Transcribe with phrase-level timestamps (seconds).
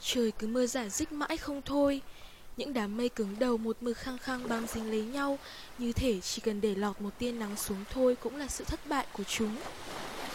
[0.00, 2.02] trời cứ mưa giả dích mãi không thôi.
[2.56, 5.38] Những đám mây cứng đầu một mực khăng khăng bám dính lấy nhau,
[5.78, 8.80] như thể chỉ cần để lọt một tia nắng xuống thôi cũng là sự thất
[8.86, 9.56] bại của chúng.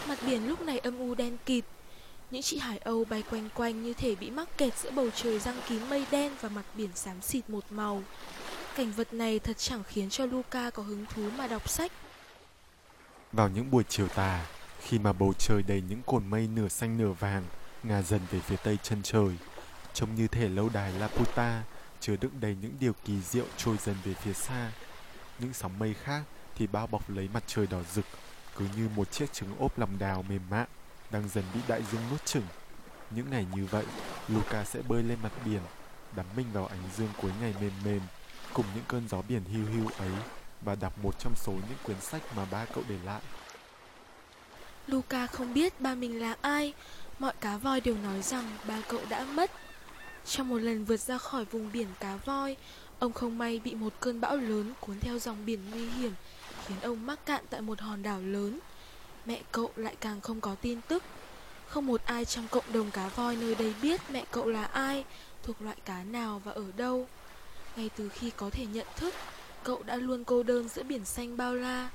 [0.08, 1.64] Mặt biển lúc này âm u đen kịt,
[2.30, 5.38] những chị hải âu bay quanh quanh như thể bị mắc kẹt giữa bầu trời
[5.38, 8.02] răng kín mây đen và mặt biển xám xịt một màu.
[8.76, 11.92] Cảnh vật này thật chẳng khiến cho Luca có hứng thú mà đọc sách.
[13.32, 14.46] Vào những buổi chiều tà,
[14.80, 17.44] khi mà bầu trời đầy những cồn mây nửa xanh nửa vàng,
[17.82, 19.30] ngả dần về phía tây chân trời,
[19.96, 21.62] trông như thể lâu đài Laputa
[22.00, 24.70] chứa đựng đầy những điều kỳ diệu trôi dần về phía xa.
[25.38, 26.22] Những sóng mây khác
[26.54, 28.04] thì bao bọc lấy mặt trời đỏ rực,
[28.56, 30.66] cứ như một chiếc trứng ốp lòng đào mềm mại
[31.10, 32.46] đang dần bị đại dương nuốt chửng.
[33.10, 33.84] Những ngày như vậy,
[34.28, 35.60] Luca sẽ bơi lên mặt biển,
[36.16, 38.00] đắm mình vào ánh dương cuối ngày mềm mềm,
[38.52, 40.12] cùng những cơn gió biển hiu hiu ấy
[40.60, 43.20] và đọc một trong số những quyển sách mà ba cậu để lại.
[44.86, 46.74] Luca không biết ba mình là ai,
[47.18, 49.50] mọi cá voi đều nói rằng ba cậu đã mất.
[50.26, 52.56] Trong một lần vượt ra khỏi vùng biển cá voi,
[52.98, 56.12] ông không may bị một cơn bão lớn cuốn theo dòng biển nguy hiểm,
[56.66, 58.58] khiến ông mắc cạn tại một hòn đảo lớn.
[59.26, 61.02] Mẹ cậu lại càng không có tin tức.
[61.66, 65.04] Không một ai trong cộng đồng cá voi nơi đây biết mẹ cậu là ai,
[65.42, 67.06] thuộc loại cá nào và ở đâu.
[67.76, 69.14] Ngay từ khi có thể nhận thức,
[69.64, 71.90] cậu đã luôn cô đơn giữa biển xanh bao la.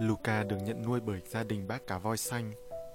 [0.00, 2.52] Luca được nhận nuôi bởi gia đình bác cá voi xanh.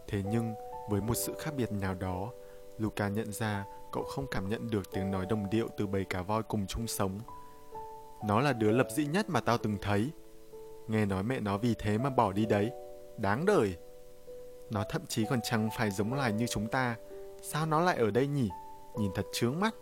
[0.08, 0.54] Thế nhưng,
[0.90, 2.32] với một sự khác biệt nào đó,
[2.78, 3.66] Luca nhận ra
[3.96, 6.88] cậu không cảm nhận được tiếng nói đồng điệu từ bầy cá voi cùng chung
[6.88, 7.20] sống.
[8.26, 10.12] Nó là đứa lập dị nhất mà tao từng thấy.
[10.88, 12.72] Nghe nói mẹ nó vì thế mà bỏ đi đấy.
[13.18, 13.76] Đáng đời.
[14.72, 16.96] Nó thậm chí còn chẳng phải giống loài như chúng ta.
[17.42, 18.50] Sao nó lại ở đây nhỉ?
[18.98, 19.76] Nhìn thật chướng mắt.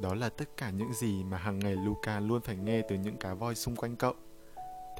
[0.00, 3.16] Đó là tất cả những gì mà hàng ngày Luca luôn phải nghe từ những
[3.16, 4.14] cá voi xung quanh cậu.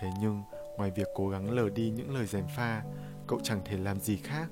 [0.01, 0.43] Thế nhưng,
[0.77, 2.83] ngoài việc cố gắng lờ đi những lời gièm pha,
[3.27, 4.49] cậu chẳng thể làm gì khác.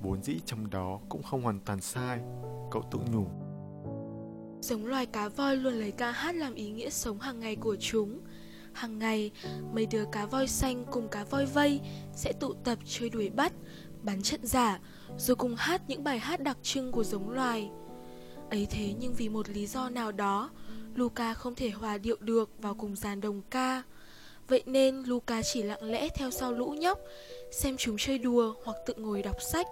[0.00, 2.20] Vốn dĩ trong đó cũng không hoàn toàn sai,
[2.70, 3.26] cậu tự nhủ.
[4.60, 7.76] Giống loài cá voi luôn lấy ca hát làm ý nghĩa sống hàng ngày của
[7.80, 8.20] chúng.
[8.72, 9.30] Hàng ngày,
[9.74, 11.80] mấy đứa cá voi xanh cùng cá voi vây
[12.12, 13.52] sẽ tụ tập chơi đuổi bắt,
[14.02, 14.80] bắn trận giả,
[15.18, 17.70] rồi cùng hát những bài hát đặc trưng của giống loài.
[18.50, 20.50] Ấy thế nhưng vì một lý do nào đó,
[20.94, 23.82] Luca không thể hòa điệu được vào cùng dàn đồng ca.
[24.48, 26.98] Vậy nên Luca chỉ lặng lẽ theo sau lũ nhóc,
[27.50, 29.66] xem chúng chơi đùa hoặc tự ngồi đọc sách,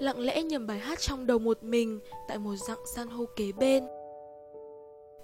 [0.00, 3.52] lặng lẽ nhầm bài hát trong đầu một mình tại một dặng san hô kế
[3.52, 3.84] bên.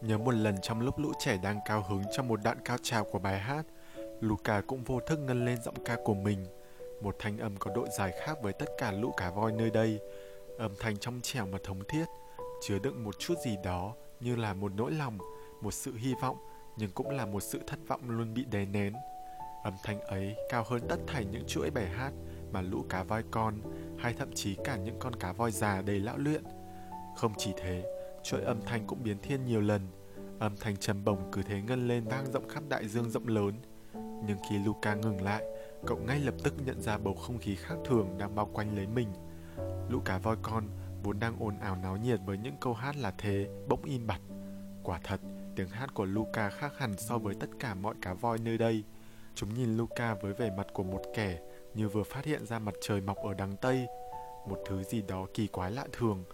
[0.02, 3.04] Nhớ một lần trong lúc lũ trẻ đang cao hứng trong một đoạn cao trào
[3.04, 3.62] của bài hát,
[4.20, 6.46] Luca cũng vô thức ngân lên giọng ca của mình.
[7.02, 9.98] Một thanh âm có độ dài khác với tất cả lũ cá voi nơi đây.
[10.58, 12.04] Âm thanh trong trẻo mà thống thiết,
[12.62, 15.18] chứa đựng một chút gì đó như là một nỗi lòng,
[15.60, 16.36] một sự hy vọng,
[16.78, 18.92] nhưng cũng là một sự thất vọng luôn bị đè nén.
[19.64, 22.12] Âm thanh ấy cao hơn tất thảy những chuỗi bài hát
[22.52, 23.54] mà lũ cá voi con
[23.98, 26.44] hay thậm chí cả những con cá voi già đầy lão luyện.
[27.16, 27.84] Không chỉ thế,
[28.22, 29.80] chuỗi âm thanh cũng biến thiên nhiều lần.
[30.38, 33.54] Âm thanh trầm bổng cứ thế ngân lên vang rộng khắp đại dương rộng lớn.
[34.26, 35.44] Nhưng khi Luca ngừng lại,
[35.86, 38.86] cậu ngay lập tức nhận ra bầu không khí khác thường đang bao quanh lấy
[38.86, 39.08] mình.
[39.88, 40.68] Lũ cá voi con
[41.02, 44.20] vốn đang ồn ào náo nhiệt với những câu hát là thế, bỗng im bặt.
[44.82, 45.20] Quả thật,
[45.56, 48.84] tiếng hát của Luca khác hẳn so với tất cả mọi cá voi nơi đây.
[49.34, 51.38] Chúng nhìn Luca với vẻ mặt của một kẻ
[51.74, 53.86] như vừa phát hiện ra mặt trời mọc ở đằng Tây,
[54.48, 56.24] một thứ gì đó kỳ quái lạ thường.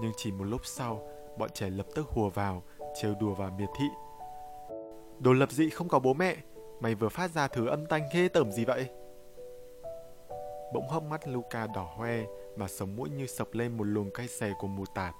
[0.00, 2.62] Nhưng chỉ một lúc sau, bọn trẻ lập tức hùa vào,
[3.00, 3.86] trêu đùa và miệt thị.
[5.18, 6.36] Đồ lập dị không có bố mẹ,
[6.80, 8.88] mày vừa phát ra thứ âm thanh ghê tởm gì vậy?
[10.74, 12.24] Bỗng hốc mắt Luca đỏ hoe
[12.56, 15.14] và sống mũi như sập lên một luồng cay xè của mù tạt.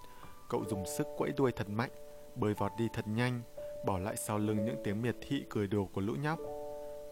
[0.48, 1.90] Cậu dùng sức quẫy đuôi thật mạnh,
[2.36, 3.42] bơi vọt đi thật nhanh,
[3.86, 6.38] bỏ lại sau lưng những tiếng miệt thị cười đùa của lũ nhóc.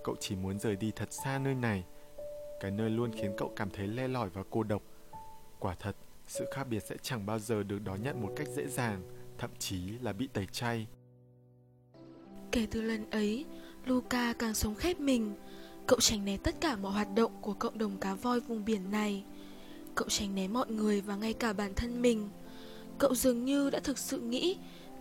[0.04, 1.84] Cậu chỉ muốn rời đi thật xa nơi này,
[2.60, 4.82] cái nơi luôn khiến cậu cảm thấy le lỏi và cô độc.
[5.58, 8.66] Quả thật, sự khác biệt sẽ chẳng bao giờ được đón nhận một cách dễ
[8.68, 9.02] dàng,
[9.38, 10.86] thậm chí là bị tẩy chay.
[12.52, 13.44] Kể từ lần ấy,
[13.84, 15.34] Luca càng sống khép mình.
[15.86, 18.90] Cậu tránh né tất cả mọi hoạt động của cộng đồng cá voi vùng biển
[18.90, 19.24] này.
[19.94, 22.28] Cậu tránh né mọi người và ngay cả bản thân mình.
[22.98, 24.58] Cậu dường như đã thực sự nghĩ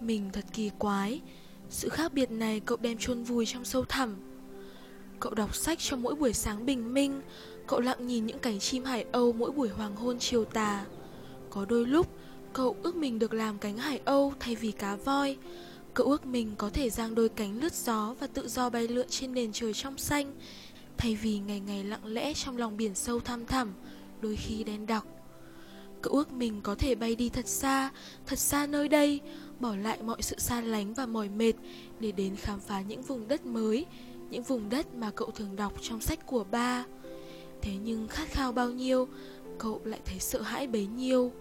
[0.07, 1.21] mình thật kỳ quái.
[1.69, 4.15] Sự khác biệt này cậu đem chôn vùi trong sâu thẳm.
[5.19, 7.21] Cậu đọc sách trong mỗi buổi sáng bình minh,
[7.67, 10.85] cậu lặng nhìn những cánh chim hải âu mỗi buổi hoàng hôn chiều tà.
[11.49, 12.07] Có đôi lúc,
[12.53, 15.37] Cậu ước mình được làm cánh hải âu thay vì cá voi
[15.93, 19.07] Cậu ước mình có thể giang đôi cánh lướt gió và tự do bay lượn
[19.09, 20.33] trên nền trời trong xanh
[20.97, 23.73] Thay vì ngày ngày lặng lẽ trong lòng biển sâu thăm thẳm,
[24.21, 25.05] đôi khi đen đặc
[26.01, 27.89] Cậu ước mình có thể bay đi thật xa,
[28.25, 29.19] thật xa nơi đây
[29.63, 31.53] Bỏ lại mọi sự xa lánh và mỏi mệt
[31.99, 33.85] Để đến khám phá những vùng đất mới,
[34.29, 36.85] Những vùng đất mà cậu thường đọc trong sách của ba.
[37.61, 39.07] Thế nhưng khát khao bao nhiêu,
[39.57, 41.31] Cậu lại thấy sợ hãi bấy nhiêu.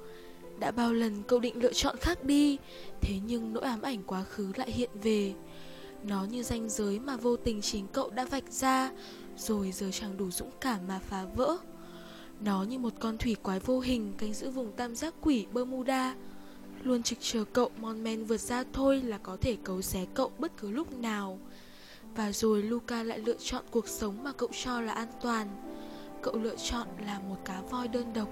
[0.59, 2.59] Đã bao lần cậu định lựa chọn khác đi,
[3.01, 5.35] Thế nhưng nỗi ám ảnh quá khứ lại hiện về.
[6.03, 8.91] Nó như ranh giới mà vô tình chính cậu đã vạch ra,
[9.37, 11.57] Rồi giờ chẳng đủ dũng cảm mà phá vỡ.
[12.41, 16.15] Nó như một con thủy quái vô hình canh giữ vùng tam giác quỷ Bermuda.
[16.85, 20.33] Luôn trực chờ cậu mon men vượt ra thôi là có thể cấu xé cậu
[20.39, 21.39] bất cứ lúc nào.
[22.17, 25.49] Và rồi Luca lại lựa chọn cuộc sống mà cậu cho là an toàn.
[26.23, 28.29] Cậu lựa chọn là một cá voi đơn độc.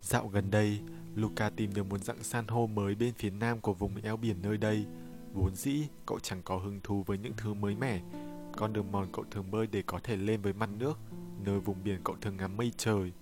[0.00, 0.80] Dạo gần đây,
[1.18, 4.36] Luca tìm được một dạng san hô mới bên phía nam của vùng eo biển
[4.42, 4.86] nơi đây.
[5.34, 8.00] Vốn dĩ, cậu chẳng có hứng thú với những thứ mới mẻ.
[8.56, 10.98] Con đường mòn cậu thường bơi để có thể lên với mặt nước,
[11.44, 13.12] nơi vùng biển cậu thường ngắm mây trời.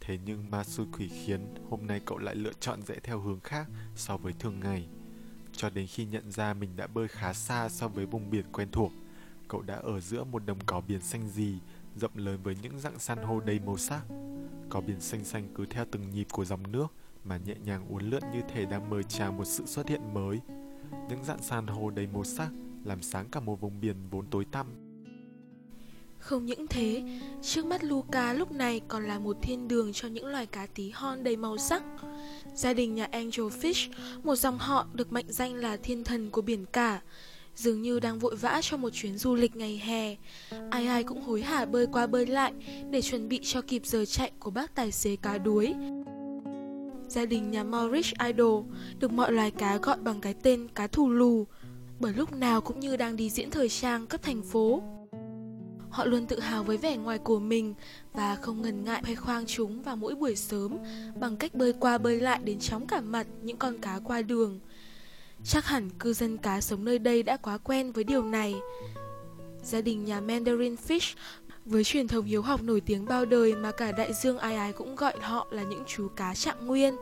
[0.00, 3.40] Thế nhưng ma xui quỷ khiến, hôm nay cậu lại lựa chọn rẽ theo hướng
[3.40, 3.66] khác
[3.96, 4.88] so với thường ngày.
[5.52, 8.68] Cho đến khi nhận ra mình đã bơi khá xa so với vùng biển quen
[8.72, 8.92] thuộc,
[9.48, 11.58] cậu đã ở giữa một đồng cỏ biển xanh gì,
[11.96, 14.02] rộng lớn với những dạng san hô đầy màu sắc.
[14.68, 16.86] cỏ biển xanh xanh cứ theo từng nhịp của dòng nước
[17.24, 20.38] mà nhẹ nhàng uốn lượn như thể đang mời chào một sự xuất hiện mới.
[21.08, 22.50] Những dạng san hô đầy màu sắc
[22.84, 24.66] làm sáng cả một vùng biển vốn tối tăm.
[26.18, 27.02] Không những thế,
[27.42, 30.90] trước mắt Luca lúc này còn là một thiên đường cho những loài cá tí
[30.90, 31.82] hon đầy màu sắc.
[32.54, 33.90] Gia đình nhà Angelfish,
[34.22, 37.00] một dòng họ được mệnh danh là thiên thần của biển cả,
[37.54, 40.16] dường như đang vội vã cho một chuyến du lịch ngày hè.
[40.70, 42.52] Ai ai cũng hối hả bơi qua bơi lại
[42.90, 45.74] để chuẩn bị cho kịp giờ chạy của bác tài xế cá đuối.
[47.10, 48.64] Gia đình nhà Maurice Idol
[48.98, 51.46] được mọi loài cá gọi bằng cái tên cá thù lù,
[52.00, 54.82] bởi lúc nào cũng như đang đi diễn thời trang cấp thành phố.
[55.90, 57.74] Họ luôn tự hào với vẻ ngoài của mình
[58.12, 60.76] và không ngần ngại khoe khoang chúng vào mỗi buổi sớm
[61.20, 64.60] bằng cách bơi qua bơi lại đến chóng cả mặt những con cá qua đường.
[65.44, 68.54] Chắc hẳn cư dân cá sống nơi đây đã quá quen với điều này.
[69.62, 71.14] Gia đình nhà Mandarin Fish
[71.64, 74.72] với truyền thống hiếu học nổi tiếng bao đời mà cả đại dương ai ai
[74.72, 76.96] cũng gọi họ là những chú cá trạng nguyên.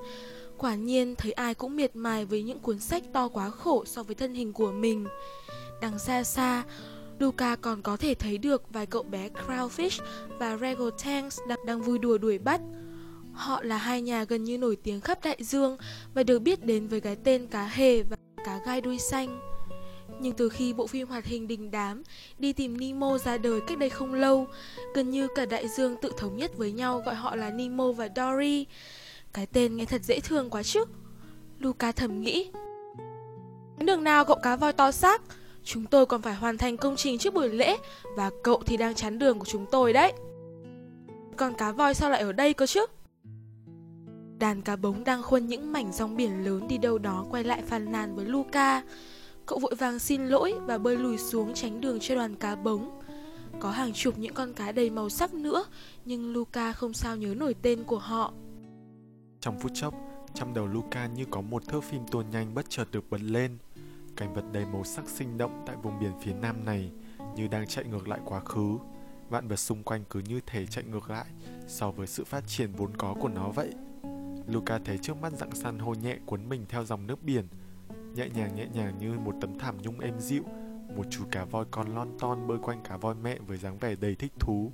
[0.59, 4.03] Quả nhiên thấy ai cũng miệt mài với những cuốn sách to quá khổ so
[4.03, 5.07] với thân hình của mình.
[5.81, 6.63] Đằng xa xa,
[7.19, 10.03] Luca còn có thể thấy được vài cậu bé Crowfish
[10.39, 12.61] và Regal Tanks đang vui đùa đuổi bắt.
[13.33, 15.77] Họ là hai nhà gần như nổi tiếng khắp đại dương
[16.15, 19.48] và được biết đến với cái tên cá hề và cá gai đuôi xanh.
[20.21, 22.03] Nhưng từ khi bộ phim hoạt hình đình đám
[22.39, 24.47] đi tìm Nemo ra đời cách đây không lâu,
[24.95, 28.09] gần như cả đại dương tự thống nhất với nhau gọi họ là Nemo và
[28.17, 28.67] Dory.
[29.33, 30.85] Cái tên nghe thật dễ thương quá chứ.
[31.59, 32.51] Luca thầm nghĩ.
[33.79, 35.23] Đường nào cậu cá voi to xác,
[35.65, 37.77] chúng tôi còn phải hoàn thành công trình trước buổi lễ
[38.17, 40.13] và cậu thì đang chắn đường của chúng tôi đấy.
[41.37, 42.87] Còn cá voi sao lại ở đây cơ chứ?
[44.39, 47.63] Đàn cá bống đang khuân những mảnh rong biển lớn đi đâu đó quay lại
[47.67, 48.83] phàn nàn với Luca.
[49.49, 53.01] Cậu vội vàng xin lỗi và bơi lùi xuống tránh đường cho đoàn cá bống.
[53.61, 55.65] Có hàng chục những con cá đầy màu sắc nữa,
[56.05, 58.33] nhưng Luca không sao nhớ nổi tên của họ.
[59.41, 59.95] Trong phút chốc,
[60.35, 63.59] trong đầu Luca như có một thước phim tua nhanh bất chợt được bật lên.
[64.17, 66.91] Cảnh vật đầy màu sắc sinh động tại vùng biển phía nam này
[67.37, 68.79] như đang chạy ngược lại quá khứ.
[69.29, 71.27] Vạn vật xung quanh cứ như thể chạy ngược lại
[71.67, 73.71] so với sự phát triển vốn có của nó vậy.
[74.47, 77.49] Luca thấy trước mắt dạng san hô nhẹ cuốn mình theo dòng nước biển,
[78.19, 80.45] nhẹ nhàng nhẹ nhàng như một tấm thảm nhung êm dịu,
[80.97, 83.95] một chú cá voi con lon ton bơi quanh cá voi mẹ với dáng vẻ
[84.01, 84.73] đầy thích thú.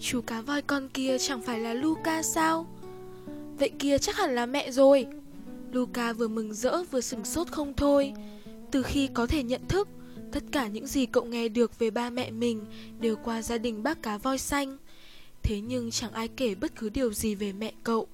[0.00, 2.66] Chú cá voi con kia chẳng phải là Luca sao?
[3.58, 5.06] Vậy kia chắc hẳn là mẹ rồi.
[5.72, 8.12] Luca vừa mừng rỡ vừa sửng sốt không thôi.
[8.70, 9.88] Từ khi có thể nhận thức,
[10.32, 12.64] tất cả những gì cậu nghe được về ba mẹ mình
[13.00, 14.76] đều qua gia đình bác cá voi xanh.
[15.42, 18.06] Thế nhưng chẳng ai kể bất cứ điều gì về mẹ cậu.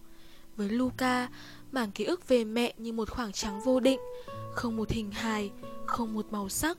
[0.57, 1.29] Với Luca,
[1.73, 4.01] mảng ký ức về mẹ như một khoảng trắng vô định,
[4.53, 5.51] không một hình hài,
[5.87, 6.79] không một màu sắc.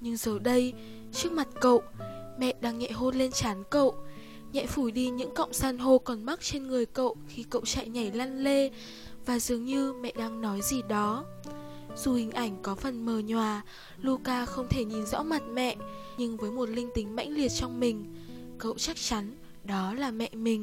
[0.00, 0.72] Nhưng giờ đây,
[1.12, 1.82] trước mặt cậu,
[2.38, 3.94] mẹ đang nhẹ hôn lên trán cậu,
[4.52, 7.88] nhẹ phủi đi những cọng san hô còn mắc trên người cậu khi cậu chạy
[7.88, 8.70] nhảy lăn lê,
[9.26, 11.24] và dường như mẹ đang nói gì đó.
[11.96, 13.62] Dù hình ảnh có phần mờ nhòa,
[14.02, 15.76] Luca không thể nhìn rõ mặt mẹ,
[16.18, 18.14] nhưng với một linh tính mãnh liệt trong mình,
[18.58, 20.62] cậu chắc chắn đó là mẹ mình.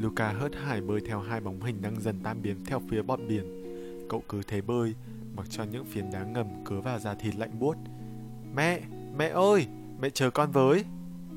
[0.00, 3.20] Luca hớt hải bơi theo hai bóng hình đang dần tan biến theo phía bọt
[3.28, 3.64] biển.
[4.08, 4.94] Cậu cứ thế bơi,
[5.36, 7.76] mặc cho những phiến đá ngầm cứa vào da thịt lạnh buốt.
[8.54, 8.80] Mẹ,
[9.16, 9.66] mẹ ơi,
[10.00, 10.84] mẹ chờ con với.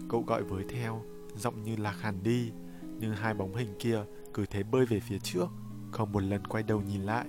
[0.10, 1.02] Cậu gọi với theo,
[1.38, 2.52] giọng như lạc hẳn đi,
[3.00, 4.00] nhưng hai bóng hình kia
[4.34, 5.48] cứ thế bơi về phía trước,
[5.92, 7.26] không một lần quay đầu nhìn lại.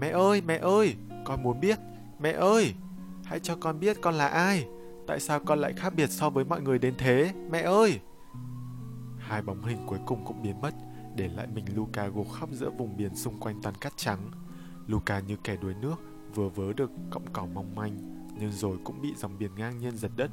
[0.00, 1.78] Mẹ ơi, mẹ ơi, con muốn biết,
[2.20, 2.74] mẹ ơi,
[3.24, 4.66] hãy cho con biết con là ai.
[5.06, 8.00] Tại sao con lại khác biệt so với mọi người đến thế, mẹ ơi?
[9.32, 10.74] Hai bóng hình cuối cùng cũng biến mất,
[11.16, 14.30] để lại mình Luca gục khóc giữa vùng biển xung quanh toàn cát trắng.
[14.86, 15.94] Luca như kẻ đuối nước,
[16.34, 17.96] vừa vớ được cọng cỏ mong manh,
[18.38, 20.30] nhưng rồi cũng bị dòng biển ngang nhiên giật đất,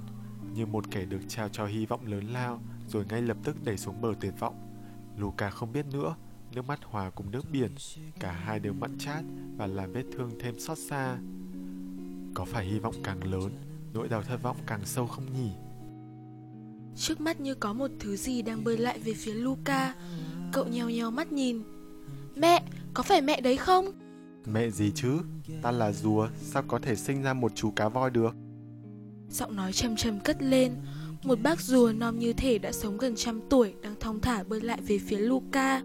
[0.53, 3.77] như một kẻ được trao cho hy vọng lớn lao, rồi ngay lập tức đẩy
[3.77, 4.55] xuống bờ tuyệt vọng.
[5.17, 6.15] Luca không biết nữa,
[6.51, 7.71] nước mắt hòa cùng nước biển,
[8.19, 9.23] cả hai đều mặn chát
[9.57, 11.17] và làm vết thương thêm xót xa.
[12.33, 13.51] Có phải hy vọng càng lớn,
[13.93, 15.51] nỗi đau thất vọng càng sâu không nhỉ?
[16.99, 19.93] Trước mắt như có một thứ gì đang bơi lại về phía Luca
[20.51, 21.61] Cậu nheo nheo mắt nhìn
[22.35, 22.63] Mẹ,
[22.93, 23.91] có phải mẹ đấy không?
[24.45, 25.19] Mẹ gì chứ?
[25.61, 28.35] Ta là rùa, sao có thể sinh ra một chú cá voi được?
[29.29, 30.75] Giọng nói trầm trầm cất lên
[31.23, 34.61] Một bác rùa non như thể đã sống gần trăm tuổi Đang thong thả bơi
[34.61, 35.81] lại về phía Luca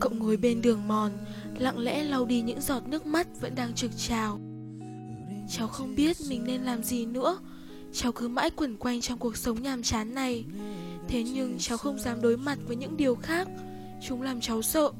[0.00, 1.12] Cậu ngồi bên đường mòn
[1.58, 4.40] Lặng lẽ lau đi những giọt nước mắt Vẫn đang trực trào
[5.50, 7.38] Cháu không biết mình nên làm gì nữa
[7.94, 10.44] Cháu cứ mãi quẩn quanh trong cuộc sống nhàm chán này.
[11.08, 13.48] Thế nhưng cháu không dám đối mặt với những điều khác.
[14.08, 14.92] Chúng làm cháu sợ.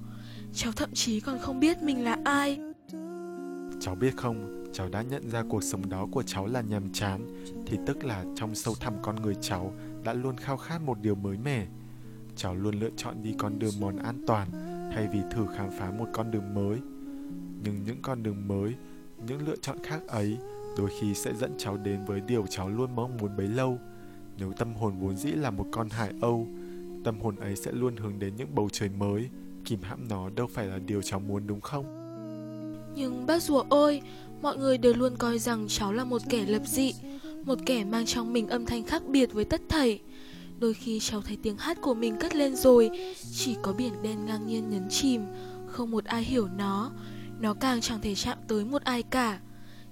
[0.54, 2.60] Cháu thậm chí còn không biết mình là ai.
[3.80, 7.44] Cháu biết không, cháu đã nhận ra cuộc sống đó của cháu là nhàm chán.
[7.66, 9.74] Thì tức là trong sâu thẳm con người cháu
[10.04, 11.66] đã luôn khao khát một điều mới mẻ.
[12.36, 14.48] Cháu luôn lựa chọn đi con đường mòn an toàn
[14.94, 16.78] Thay vì thử khám phá một con đường mới.
[17.62, 18.74] Nhưng những con đường mới,
[19.26, 20.38] những lựa chọn khác ấy
[20.76, 23.78] đôi khi sẽ dẫn cháu đến với điều cháu luôn mong muốn bấy lâu.
[24.38, 26.48] Nếu tâm hồn vốn dĩ là một con hải âu,
[27.04, 29.28] tâm hồn ấy sẽ luôn hướng đến những bầu trời mới.
[29.64, 31.84] Kìm hãm nó đâu phải là điều cháu muốn, đúng không?
[32.94, 34.02] Nhưng bác rùa ơi
[34.42, 36.94] mọi người đều luôn coi rằng cháu là một kẻ lập dị,
[37.44, 40.00] một kẻ mang trong mình âm thanh khác biệt với tất thảy.
[40.58, 42.90] Đôi khi cháu thấy tiếng hát của mình cất lên rồi,
[43.32, 45.22] chỉ có biển đen ngang nhiên nhấn chìm,
[45.66, 46.90] không một ai hiểu nó.
[47.40, 49.40] Nó càng chẳng thể chạm tới một ai cả.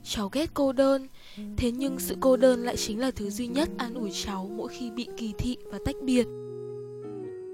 [0.05, 1.09] Cháu ghét cô đơn.
[1.57, 4.69] Thế nhưng sự cô đơn lại chính là thứ duy nhất an ủi cháu mỗi
[4.69, 6.27] khi bị kỳ thị và tách biệt.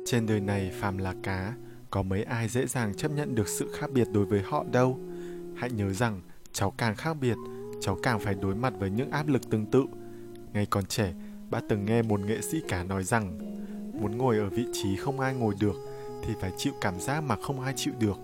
[0.07, 1.55] Trên đời này phàm là cá
[1.90, 4.99] Có mấy ai dễ dàng chấp nhận được sự khác biệt đối với họ đâu.
[5.57, 6.21] Hãy nhớ rằng
[6.52, 7.37] cháu càng khác biệt
[7.81, 9.85] Cháu càng phải đối mặt với những áp lực tương tự.
[10.52, 11.14] Ngay còn trẻ,
[11.50, 13.38] bác từng nghe một nghệ sĩ cá nói rằng
[14.00, 15.76] Muốn ngồi ở vị trí không ai ngồi được
[16.25, 18.19] Thì phải chịu cảm giác mà không ai chịu được.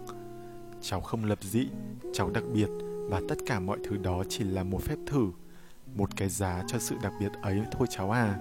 [0.81, 1.67] Cháu không lập dị,
[2.13, 2.69] cháu đặc biệt
[3.09, 5.31] và tất cả mọi thứ đó chỉ là một phép thử,
[5.95, 7.63] một cái giá cho sự đặc biệt ấy.
[7.73, 8.39] Thôi cháu à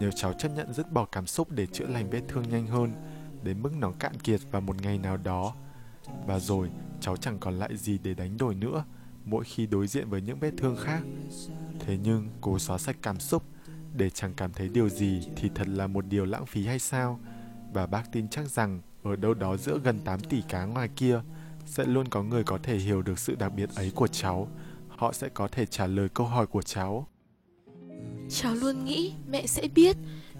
[0.00, 2.92] nếu cháu chấp nhận dứt bỏ cảm xúc để chữa lành vết thương nhanh hơn,
[3.42, 5.54] đến mức nó cạn kiệt vào một ngày nào đó.
[6.26, 6.70] Và rồi,
[7.00, 8.84] cháu chẳng còn lại gì để đánh đổi nữa,
[9.24, 11.02] mỗi khi đối diện với những vết thương khác.
[11.78, 13.42] Thế nhưng, cố xóa sạch cảm xúc
[13.96, 17.20] để chẳng cảm thấy điều gì thì thật là một điều lãng phí hay sao?
[17.72, 21.20] Và bác tin chắc rằng ở đâu đó giữa gần 8 tỷ cá ngoài kia
[21.70, 24.48] sẽ luôn có người có thể hiểu được sự đặc biệt ấy của cháu.
[24.88, 27.08] Họ sẽ có thể trả lời câu hỏi của cháu.
[28.28, 29.96] Cháu luôn nghĩ mẹ sẽ biết,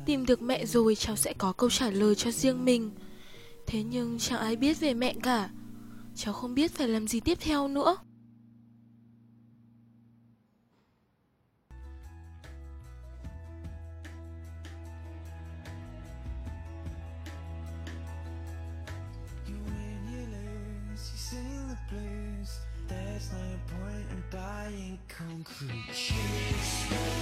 [0.07, 2.91] tìm được mẹ rồi cháu sẽ có câu trả lời cho riêng mình.
[3.67, 5.51] Thế nhưng chẳng ai biết về mẹ cả.
[6.15, 7.97] Cháu không biết phải làm gì tiếp theo nữa.
[24.31, 27.20] dying conclusions.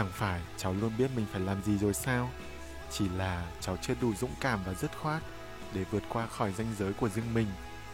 [0.00, 2.30] Chẳng phải cháu luôn biết mình phải làm gì rồi sao?
[2.90, 5.22] Chỉ là cháu chưa đủ dũng cảm và dứt khoát
[5.74, 7.46] để vượt qua khỏi ranh giới của riêng mình.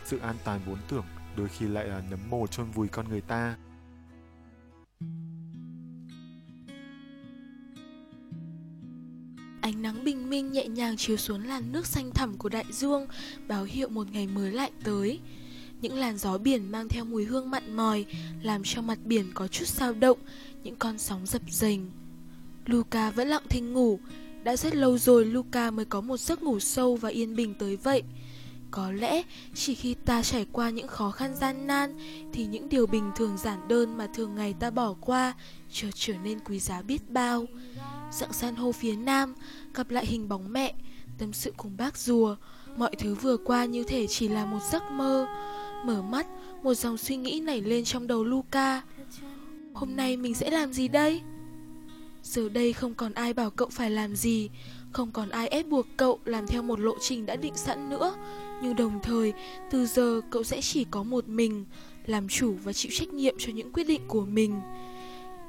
[0.04, 1.04] Sự an toàn vốn tưởng
[1.36, 3.56] đôi khi lại là nấm mồ chôn vùi con người ta.
[9.60, 13.06] Ánh nắng bình minh nhẹ nhàng chiếu xuống làn nước xanh thẳm của đại dương,
[13.48, 15.20] báo hiệu một ngày mới lại tới.
[15.80, 18.04] Những làn gió biển mang theo mùi hương mặn mòi,
[18.42, 20.18] làm cho mặt biển có chút sao động,
[20.62, 21.80] những con sóng dập dềnh.
[22.66, 23.99] Luca vẫn lặng thinh ngủ,
[24.45, 27.76] đã rất lâu rồi Luca mới có một giấc ngủ sâu và yên bình tới
[27.76, 28.02] vậy.
[28.71, 29.23] Có lẽ
[29.54, 31.99] chỉ khi ta trải qua những khó khăn gian nan
[32.33, 35.35] thì những điều bình thường giản đơn mà thường ngày ta bỏ qua
[35.73, 37.47] chợt trở nên quý giá biết bao.
[38.12, 39.35] Dặng san hô phía nam,
[39.75, 40.75] gặp lại hình bóng mẹ,
[41.18, 42.37] tâm sự cùng bác rùa,
[42.76, 45.26] mọi thứ vừa qua như thể chỉ là một giấc mơ.
[45.86, 46.26] Mở mắt,
[46.62, 48.82] một dòng suy nghĩ nảy lên trong đầu Luca.
[49.74, 51.20] Hôm nay mình sẽ làm gì đây?
[52.22, 54.50] Giờ đây không còn ai bảo cậu phải làm gì,
[54.92, 58.16] không còn ai ép buộc cậu làm theo một lộ trình đã định sẵn nữa.
[58.62, 59.32] Nhưng đồng thời,
[59.70, 61.64] từ giờ cậu sẽ chỉ có một mình,
[62.06, 64.60] làm chủ và chịu trách nhiệm cho những quyết định của mình.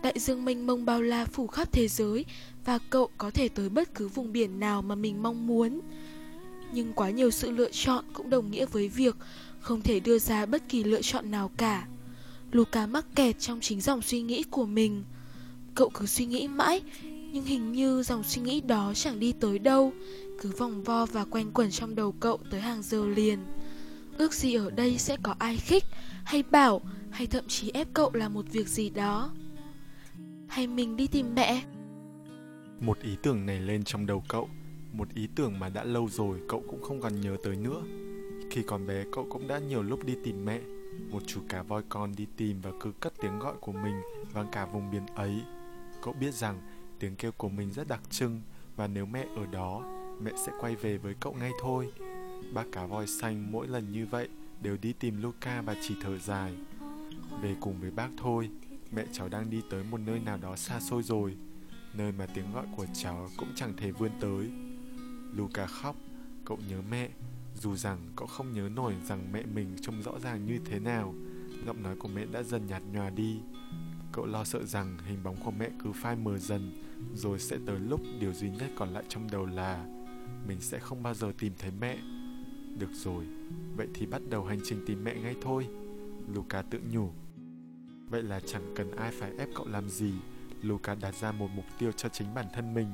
[0.03, 2.25] Đại dương mênh mông bao la phủ khắp thế giới
[2.65, 5.79] và cậu có thể tới bất cứ vùng biển nào mà mình mong muốn.
[6.71, 9.15] Nhưng quá nhiều sự lựa chọn cũng đồng nghĩa với việc
[9.67, 11.87] không thể đưa ra bất kỳ lựa chọn nào cả.
[12.51, 15.03] Luca mắc kẹt trong chính dòng suy nghĩ của mình.
[15.75, 19.59] Cậu cứ suy nghĩ mãi, nhưng hình như dòng suy nghĩ đó chẳng đi tới
[19.59, 19.93] đâu,
[20.41, 23.39] cứ vòng vo và quanh quẩn trong đầu cậu tới hàng giờ liền.
[24.17, 25.83] Ước gì ở đây sẽ có ai khích,
[26.23, 29.31] hay bảo, hay thậm chí ép cậu làm một việc gì đó.
[30.47, 31.63] Hay mình đi tìm mẹ?
[32.79, 34.49] Một ý tưởng này lên trong đầu cậu,
[34.93, 37.83] một ý tưởng mà đã lâu rồi cậu cũng không còn nhớ tới nữa.
[38.49, 40.61] Khi còn bé cậu cũng đã nhiều lúc đi tìm mẹ,
[41.11, 44.01] một chú cá voi con đi tìm và cứ cất tiếng gọi của mình
[44.33, 45.41] vang cả vùng biển ấy.
[46.01, 46.61] Cậu biết rằng
[46.99, 48.41] tiếng kêu của mình rất đặc trưng
[48.75, 49.83] và nếu mẹ ở đó,
[50.21, 51.91] mẹ sẽ quay về với cậu ngay thôi.
[52.53, 54.29] Bác cá voi xanh mỗi lần như vậy
[54.61, 56.53] đều đi tìm Luca và chỉ thở dài.
[57.41, 58.49] Về cùng với bác thôi,
[58.91, 61.37] mẹ cháu đang đi tới một nơi nào đó xa xôi rồi,
[61.93, 64.49] nơi mà tiếng gọi của cháu cũng chẳng thể vươn tới.
[65.33, 65.95] Luca khóc,
[66.45, 67.09] cậu nhớ mẹ,
[67.61, 71.13] dù rằng cậu không nhớ nổi rằng mẹ mình trông rõ ràng như thế nào,
[71.65, 73.39] giọng nói của mẹ đã dần nhạt nhòa đi.
[74.11, 77.79] Cậu lo sợ rằng hình bóng của mẹ cứ phai mờ dần, rồi sẽ tới
[77.79, 79.85] lúc điều duy nhất còn lại trong đầu là
[80.47, 81.97] mình sẽ không bao giờ tìm thấy mẹ.
[82.79, 83.25] Được rồi,
[83.75, 85.67] vậy thì bắt đầu hành trình tìm mẹ ngay thôi.
[86.33, 87.09] Luca tự nhủ.
[88.09, 90.13] Vậy là chẳng cần ai phải ép cậu làm gì,
[90.61, 92.87] Luca đặt ra một mục tiêu cho chính bản thân mình.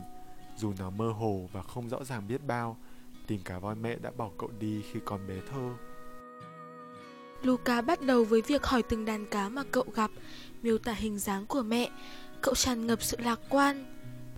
[0.58, 2.78] Dù nó mơ hồ và không rõ ràng biết bao,
[3.28, 5.70] tìm cả voi mẹ đã bỏ cậu đi khi còn bé thơ.
[7.44, 10.12] Luca bắt đầu với việc hỏi từng đàn cá mà cậu gặp,
[10.62, 11.90] miêu tả hình dáng của mẹ.
[12.42, 13.86] Cậu tràn ngập sự lạc quan.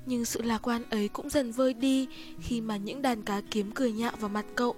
[0.06, 2.08] Nhưng sự lạc quan ấy cũng dần vơi đi
[2.42, 4.76] khi mà những đàn cá kiếm cười nhạo vào mặt cậu.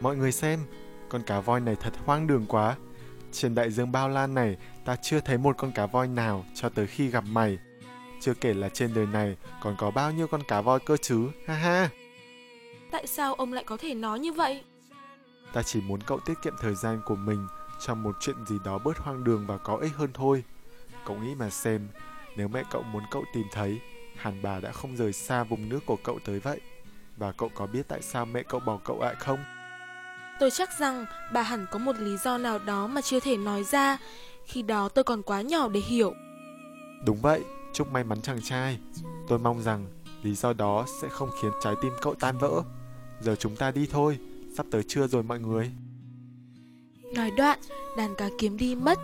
[0.00, 0.60] Mọi người xem,
[1.08, 2.76] con cá voi này thật hoang đường quá.
[3.32, 6.68] Trên đại dương bao la này, ta chưa thấy một con cá voi nào cho
[6.68, 7.58] tới khi gặp mày.
[8.20, 11.28] Chưa kể là trên đời này còn có bao nhiêu con cá voi cơ chứ,
[11.46, 11.90] ha ha.
[12.98, 14.62] Tại sao ông lại có thể nói như vậy?
[15.52, 17.46] Ta chỉ muốn cậu tiết kiệm thời gian của mình
[17.80, 20.44] trong một chuyện gì đó bớt hoang đường và có ích hơn thôi.
[21.04, 21.88] Cậu nghĩ mà xem,
[22.36, 23.80] nếu mẹ cậu muốn cậu tìm thấy,
[24.16, 26.60] hẳn bà đã không rời xa vùng nước của cậu tới vậy.
[27.16, 29.38] Và cậu có biết tại sao mẹ cậu bỏ cậu lại không?
[30.40, 33.64] Tôi chắc rằng bà hẳn có một lý do nào đó mà chưa thể nói
[33.64, 33.98] ra,
[34.44, 36.14] khi đó tôi còn quá nhỏ để hiểu.
[37.06, 38.78] Đúng vậy, chúc may mắn chàng trai.
[39.28, 39.86] Tôi mong rằng
[40.22, 42.62] lý do đó sẽ không khiến trái tim cậu tan vỡ.
[43.20, 44.18] Giờ chúng ta đi thôi,
[44.56, 45.70] sắp tới trưa rồi mọi người.
[47.14, 47.58] Nói đoạn,
[47.96, 48.98] đàn cá kiếm đi mất,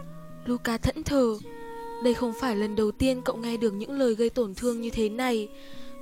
[0.47, 1.39] Luca thẫn thờ.
[2.05, 4.91] Đây không phải lần đầu tiên cậu nghe được những lời gây tổn thương như
[4.91, 5.49] thế này.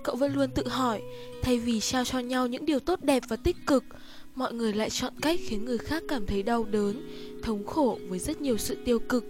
[0.02, 1.02] Cậu vẫn luôn tự hỏi,
[1.42, 3.84] thay vì trao cho nhau những điều tốt đẹp và tích cực,
[4.34, 7.08] mọi người lại chọn cách khiến người khác cảm thấy đau đớn,
[7.42, 9.24] thống khổ với rất nhiều sự tiêu cực.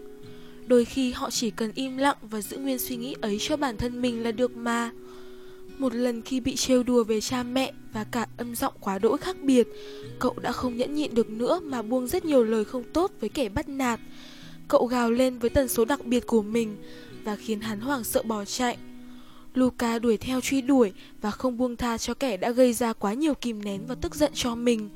[0.67, 3.77] Đôi khi họ chỉ cần im lặng và giữ nguyên suy nghĩ ấy cho bản
[3.77, 4.91] thân mình là được mà.
[5.83, 9.19] Một lần khi bị trêu đùa về cha mẹ và cả âm giọng quá đỗi
[9.19, 9.69] khác biệt,
[10.19, 13.29] cậu đã không nhẫn nhịn được nữa mà buông rất nhiều lời không tốt với
[13.29, 14.01] kẻ bắt nạt.
[14.69, 16.77] Cậu gào lên với tần số đặc biệt của mình
[17.25, 18.77] và khiến hắn hoảng sợ bỏ chạy.
[19.55, 23.13] Luca đuổi theo truy đuổi và không buông tha cho kẻ đã gây ra quá
[23.13, 24.89] nhiều kìm nén và tức giận cho mình.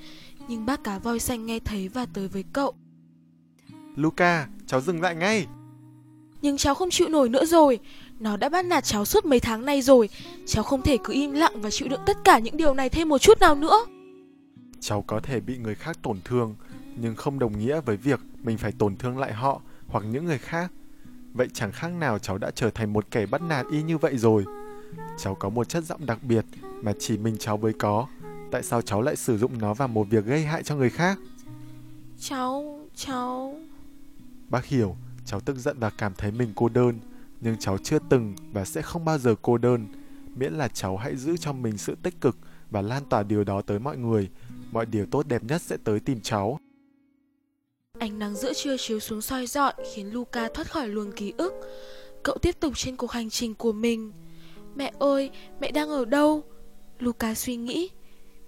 [0.48, 2.74] Nhưng bác cá voi xanh nghe thấy và tới với cậu.
[3.96, 5.46] Luca, cháu dừng lại ngay.
[6.42, 7.78] Nhưng cháu không chịu nổi nữa rồi.
[8.20, 10.08] Nó đã bắt nạt cháu suốt mấy tháng nay rồi.
[10.46, 13.08] Cháu không thể cứ im lặng và chịu đựng tất cả những điều này thêm
[13.08, 13.78] một chút nào nữa.
[14.80, 16.54] Cháu có thể bị người khác tổn thương,
[16.96, 20.38] nhưng không đồng nghĩa với việc mình phải tổn thương lại họ hoặc những người
[20.38, 20.72] khác.
[21.32, 24.18] vậy chẳng khác nào cháu đã trở thành một kẻ bắt nạt y như vậy
[24.18, 24.44] rồi.
[25.18, 26.44] Cháu có một chất giọng đặc biệt
[26.82, 28.06] mà chỉ mình cháu mới có.
[28.50, 31.18] Tại sao cháu lại sử dụng nó vào một việc gây hại cho người khác?
[32.20, 33.54] Cháu, cháu...
[34.48, 36.98] Bác hiểu, cháu tức giận và cảm thấy mình cô đơn,
[37.40, 39.86] nhưng cháu chưa từng và sẽ không bao giờ cô đơn,
[40.34, 42.36] miễn là cháu hãy giữ cho mình sự tích cực
[42.70, 44.30] và lan tỏa điều đó tới mọi người,
[44.72, 46.58] mọi điều tốt đẹp nhất sẽ tới tìm cháu.
[47.98, 51.52] Ánh nắng giữa trưa chiếu xuống soi dọi khiến Luca thoát khỏi luồng ký ức.
[52.22, 54.12] Cậu tiếp tục trên cuộc hành trình của mình.
[54.74, 56.42] Mẹ ơi, mẹ đang ở đâu?
[56.98, 57.90] Luca suy nghĩ.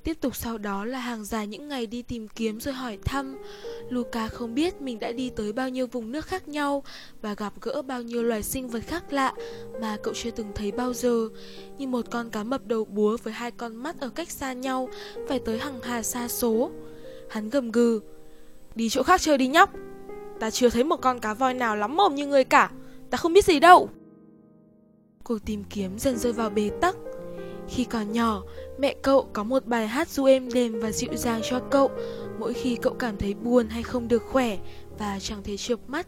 [0.08, 3.36] Tiếp tục sau đó là hàng dài những ngày đi tìm kiếm rồi hỏi thăm.
[3.88, 6.82] Luca không biết mình đã đi tới bao nhiêu vùng nước khác nhau
[7.22, 9.32] và gặp gỡ bao nhiêu loài sinh vật khác lạ
[9.80, 11.28] mà cậu chưa từng thấy bao giờ.
[11.78, 14.88] Như một con cá mập đầu búa với hai con mắt ở cách xa nhau,
[15.28, 16.70] phải tới hàng hà xa số.
[17.30, 18.00] Hắn gầm gừ.
[18.74, 19.70] Đi chỗ khác chơi đi nhóc.
[20.40, 22.70] Ta chưa thấy một con cá voi nào lắm mồm như người cả.
[23.10, 23.88] Ta không biết gì đâu.
[25.24, 26.96] Cuộc tìm kiếm dần rơi vào bế tắc.
[27.68, 28.42] Khi còn nhỏ,
[28.78, 31.90] mẹ cậu có một bài hát du êm đềm và dịu dàng cho cậu
[32.38, 34.58] mỗi khi cậu cảm thấy buồn hay không được khỏe
[34.98, 36.06] và chẳng thể chợp mắt.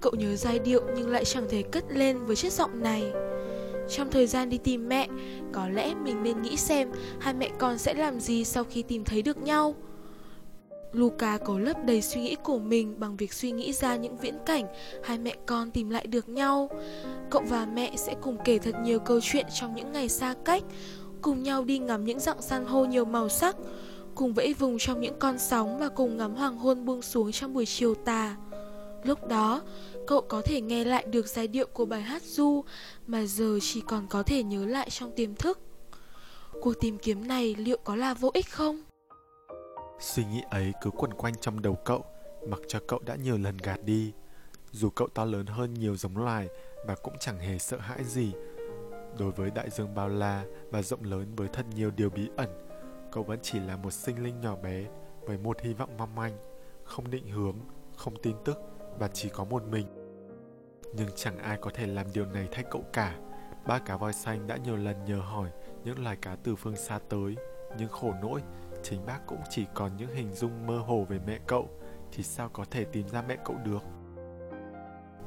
[0.00, 3.12] Cậu nhớ giai điệu nhưng lại chẳng thể cất lên với chất giọng này.
[3.90, 5.08] Trong thời gian đi tìm mẹ,
[5.52, 9.04] có lẽ mình nên nghĩ xem hai mẹ con sẽ làm gì sau khi tìm
[9.04, 9.74] thấy được nhau.
[10.92, 14.38] Luca cố lấp đầy suy nghĩ của mình bằng việc suy nghĩ ra những viễn
[14.46, 14.64] cảnh
[15.04, 16.70] hai mẹ con tìm lại được nhau.
[17.30, 20.62] Cậu và mẹ sẽ cùng kể thật nhiều câu chuyện trong những ngày xa cách,
[21.22, 23.56] cùng nhau đi ngắm những dạng san hô nhiều màu sắc,
[24.14, 27.54] cùng vẫy vùng trong những con sóng và cùng ngắm hoàng hôn buông xuống trong
[27.54, 28.36] buổi chiều tà.
[29.04, 29.62] Lúc đó,
[30.06, 32.64] cậu có thể nghe lại được giai điệu của bài hát du
[33.06, 35.58] mà giờ chỉ còn có thể nhớ lại trong tiềm thức.
[36.60, 38.82] Cuộc tìm kiếm này liệu có là vô ích không?
[40.00, 42.04] Suy nghĩ ấy cứ quẩn quanh trong đầu cậu,
[42.48, 44.12] mặc cho cậu đã nhiều lần gạt đi.
[44.72, 46.48] Dù cậu to lớn hơn nhiều giống loài
[46.86, 48.32] và cũng chẳng hề sợ hãi gì.
[49.18, 52.48] Đối với đại dương bao la và rộng lớn với thật nhiều điều bí ẩn,
[53.12, 54.84] cậu vẫn chỉ là một sinh linh nhỏ bé
[55.20, 56.36] với một hy vọng mong manh,
[56.84, 57.56] không định hướng,
[57.96, 58.58] không tin tức
[58.98, 59.86] và chỉ có một mình.
[60.94, 63.18] Nhưng chẳng ai có thể làm điều này thay cậu cả.
[63.66, 65.50] Ba cá voi xanh đã nhiều lần nhờ hỏi
[65.84, 67.36] những loài cá từ phương xa tới,
[67.78, 68.42] nhưng khổ nỗi
[68.82, 71.68] chính bác cũng chỉ còn những hình dung mơ hồ về mẹ cậu
[72.12, 73.82] thì sao có thể tìm ra mẹ cậu được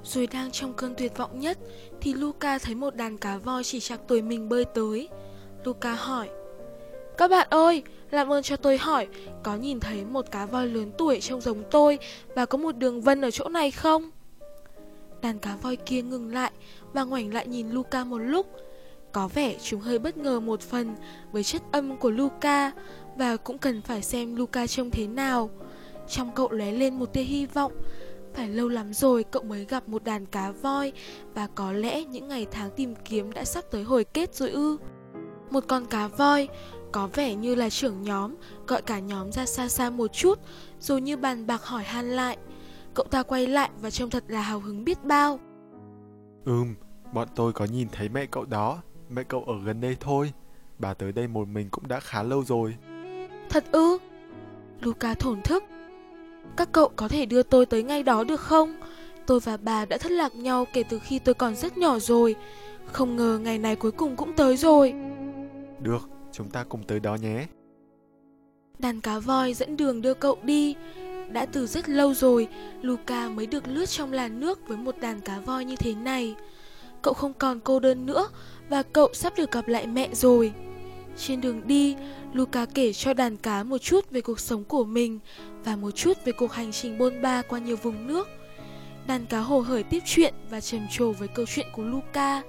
[0.03, 1.57] rồi đang trong cơn tuyệt vọng nhất
[2.01, 5.09] thì Luca thấy một đàn cá voi chỉ chạc tuổi mình bơi tới.
[5.63, 6.29] Luca hỏi:
[7.17, 9.07] "Các bạn ơi, làm ơn cho tôi hỏi,
[9.43, 11.99] có nhìn thấy một cá voi lớn tuổi trông giống tôi
[12.35, 14.11] và có một đường vân ở chỗ này không?"
[15.21, 16.51] Đàn cá voi kia ngừng lại
[16.93, 18.47] và ngoảnh lại nhìn Luca một lúc.
[19.11, 20.95] Có vẻ chúng hơi bất ngờ một phần
[21.31, 22.71] với chất âm của Luca
[23.15, 25.49] và cũng cần phải xem Luca trông thế nào.
[26.09, 27.71] Trong cậu lóe lên một tia hy vọng.
[28.33, 30.91] Phải lâu lắm rồi cậu mới gặp một đàn cá voi
[31.33, 34.77] và có lẽ những ngày tháng tìm kiếm đã sắp tới hồi kết rồi ư.
[35.49, 36.47] Một con cá voi
[36.91, 38.35] có vẻ như là trưởng nhóm
[38.67, 40.39] gọi cả nhóm ra xa xa một chút
[40.79, 42.37] rồi như bàn bạc hỏi han lại.
[42.93, 45.39] Cậu ta quay lại và trông thật là hào hứng biết bao.
[46.45, 46.75] Ừm,
[47.13, 50.33] bọn tôi có nhìn thấy mẹ cậu đó, mẹ cậu ở gần đây thôi.
[50.79, 52.75] Bà tới đây một mình cũng đã khá lâu rồi.
[53.49, 53.97] Thật ư?
[54.81, 55.63] Luca thổn thức.
[56.55, 58.75] Các cậu có thể đưa tôi tới ngay đó được không?
[59.25, 62.35] Tôi và bà đã thất lạc nhau kể từ khi tôi còn rất nhỏ rồi.
[62.91, 64.93] Không ngờ ngày này cuối cùng cũng tới rồi.
[65.79, 67.45] Được, chúng ta cùng tới đó nhé.
[68.79, 70.75] Đàn cá voi dẫn đường đưa cậu đi.
[71.31, 72.47] Đã từ rất lâu rồi,
[72.81, 76.35] Luca mới được lướt trong làn nước với một đàn cá voi như thế này.
[77.01, 78.27] Cậu không còn cô đơn nữa
[78.69, 80.53] và cậu sắp được gặp lại mẹ rồi.
[81.17, 81.95] Trên đường đi,
[82.33, 85.19] Luca kể cho đàn cá một chút về cuộc sống của mình
[85.63, 88.27] và một chút về cuộc hành trình bôn ba qua nhiều vùng nước.
[89.07, 92.41] Đàn cá hồ hởi tiếp chuyện và trầm trồ với câu chuyện của Luca.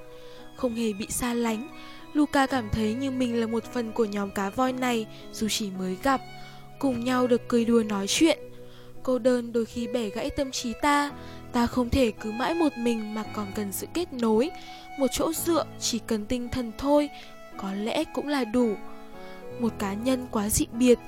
[0.57, 1.69] Không hề bị xa lánh,
[2.13, 5.71] Luca cảm thấy như mình là một phần của nhóm cá voi này dù chỉ
[5.71, 6.21] mới gặp,
[6.79, 8.39] cùng nhau được cười đùa nói chuyện.
[9.03, 11.11] Cô đơn đôi khi bẻ gãy tâm trí ta,
[11.53, 14.51] ta không thể cứ mãi một mình mà còn cần sự kết nối,
[14.99, 17.09] một chỗ dựa chỉ cần tinh thần thôi,
[17.59, 18.75] có lẽ cũng là đủ.
[19.59, 20.99] Một cá nhân quá dị biệt,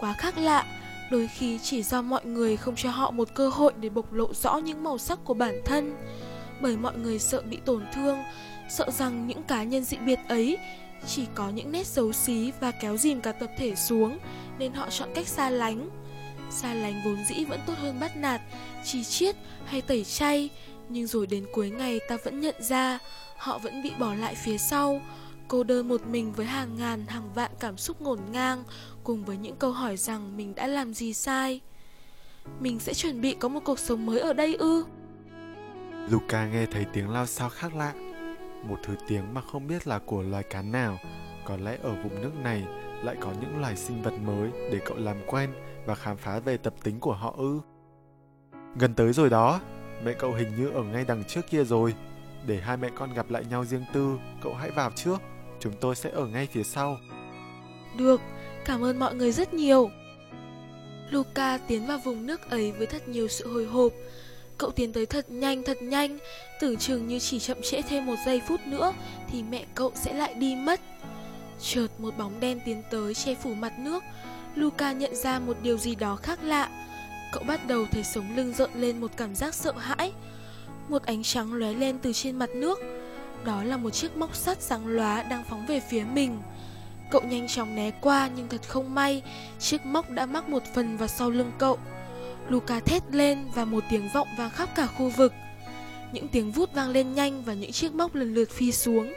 [0.00, 0.64] quá khác lạ,
[1.10, 4.34] đôi khi chỉ do mọi người không cho họ một cơ hội để bộc lộ
[4.34, 5.96] rõ những màu sắc của bản thân.
[6.60, 8.18] Bởi mọi người sợ bị tổn thương,
[8.70, 10.58] sợ rằng những cá nhân dị biệt ấy
[11.06, 14.18] chỉ có những nét xấu xí và kéo dìm cả tập thể xuống,
[14.58, 15.90] nên họ chọn cách xa lánh.
[16.50, 18.40] Xa lánh vốn dĩ vẫn tốt hơn bắt nạt
[18.84, 20.50] chỉ chiết hay tẩy chay,
[20.88, 22.98] nhưng rồi đến cuối ngày ta vẫn nhận ra,
[23.36, 25.00] họ vẫn bị bỏ lại phía sau.
[25.48, 28.64] Cô đơn một mình với hàng ngàn hàng vạn cảm xúc ngổn ngang
[29.04, 31.60] Cùng với những câu hỏi rằng mình đã làm gì sai
[32.60, 34.84] Mình sẽ chuẩn bị có một cuộc sống mới ở đây ư
[36.10, 37.92] Luca nghe thấy tiếng lao sao khác lạ,
[38.68, 40.98] một thứ tiếng mà không biết là của loài cá nào.
[41.44, 42.64] Có lẽ ở vùng nước này
[43.02, 45.50] lại có những loài sinh vật mới để cậu làm quen
[45.86, 47.60] và khám phá về tập tính của họ ư.
[48.76, 49.60] Gần tới rồi đó,
[50.04, 51.94] mẹ cậu hình như ở ngay đằng trước kia rồi.
[52.46, 55.22] Để hai mẹ con gặp lại nhau riêng tư, cậu hãy vào trước,
[55.64, 56.98] chúng tôi sẽ ở ngay phía sau.
[57.96, 58.20] Được,
[58.64, 59.90] cảm ơn mọi người rất nhiều.
[61.10, 63.92] Luca tiến vào vùng nước ấy với thật nhiều sự hồi hộp.
[64.58, 66.18] Cậu tiến tới thật nhanh thật nhanh,
[66.60, 68.92] tưởng chừng như chỉ chậm trễ thêm một giây phút nữa
[69.30, 70.80] thì mẹ cậu sẽ lại đi mất.
[71.60, 74.02] Chợt một bóng đen tiến tới che phủ mặt nước,
[74.54, 76.86] Luca nhận ra một điều gì đó khác lạ.
[77.32, 80.12] Cậu bắt đầu thấy sống lưng rợn lên một cảm giác sợ hãi.
[80.88, 82.78] Một ánh trắng lóe lên từ trên mặt nước.
[83.44, 86.38] Đó là một chiếc móc sắt sáng lóa đang phóng về phía mình.
[87.10, 89.22] Cậu nhanh chóng né qua nhưng thật không may,
[89.58, 91.78] chiếc móc đã mắc một phần vào sau lưng cậu.
[92.48, 95.32] Luca thét lên và một tiếng vọng vang khắp cả khu vực.
[96.12, 99.14] Những tiếng vút vang lên nhanh và những chiếc móc lần lượt phi xuống.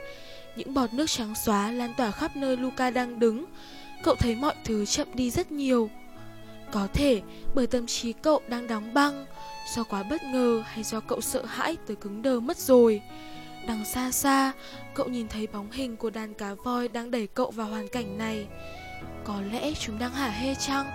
[0.55, 3.45] Những bọt nước trắng xóa lan tỏa khắp nơi Luca đang đứng.
[4.03, 5.89] Cậu thấy mọi thứ chậm đi rất nhiều.
[6.71, 7.21] Có thể
[7.55, 9.25] bởi tâm trí cậu đang đóng băng,
[9.75, 13.01] do quá bất ngờ hay do cậu sợ hãi tới cứng đờ mất rồi.
[13.67, 14.51] Đằng xa xa,
[14.93, 18.17] cậu nhìn thấy bóng hình của đàn cá voi đang đẩy cậu vào hoàn cảnh
[18.17, 18.47] này.
[19.23, 20.85] Có lẽ chúng đang hả hê chăng?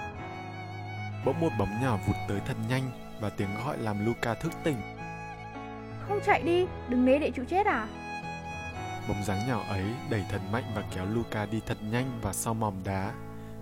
[1.25, 4.77] Bỗng một bóng nhỏ vụt tới thật nhanh và tiếng gọi làm Luca thức tỉnh.
[6.09, 7.87] Không chạy đi, đừng né để chịu chết à?
[9.09, 12.55] Bóng dáng nhỏ ấy đẩy thật mạnh và kéo Luca đi thật nhanh vào sau
[12.55, 13.13] mỏm đá.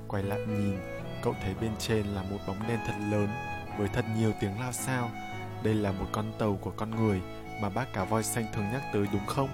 [0.08, 0.78] Quay lại nhìn,
[1.22, 3.28] cậu thấy bên trên là một bóng đen thật lớn
[3.78, 5.10] với thật nhiều tiếng lao sao.
[5.62, 7.20] Đây là một con tàu của con người
[7.60, 9.48] mà bác cá voi xanh thường nhắc tới đúng không?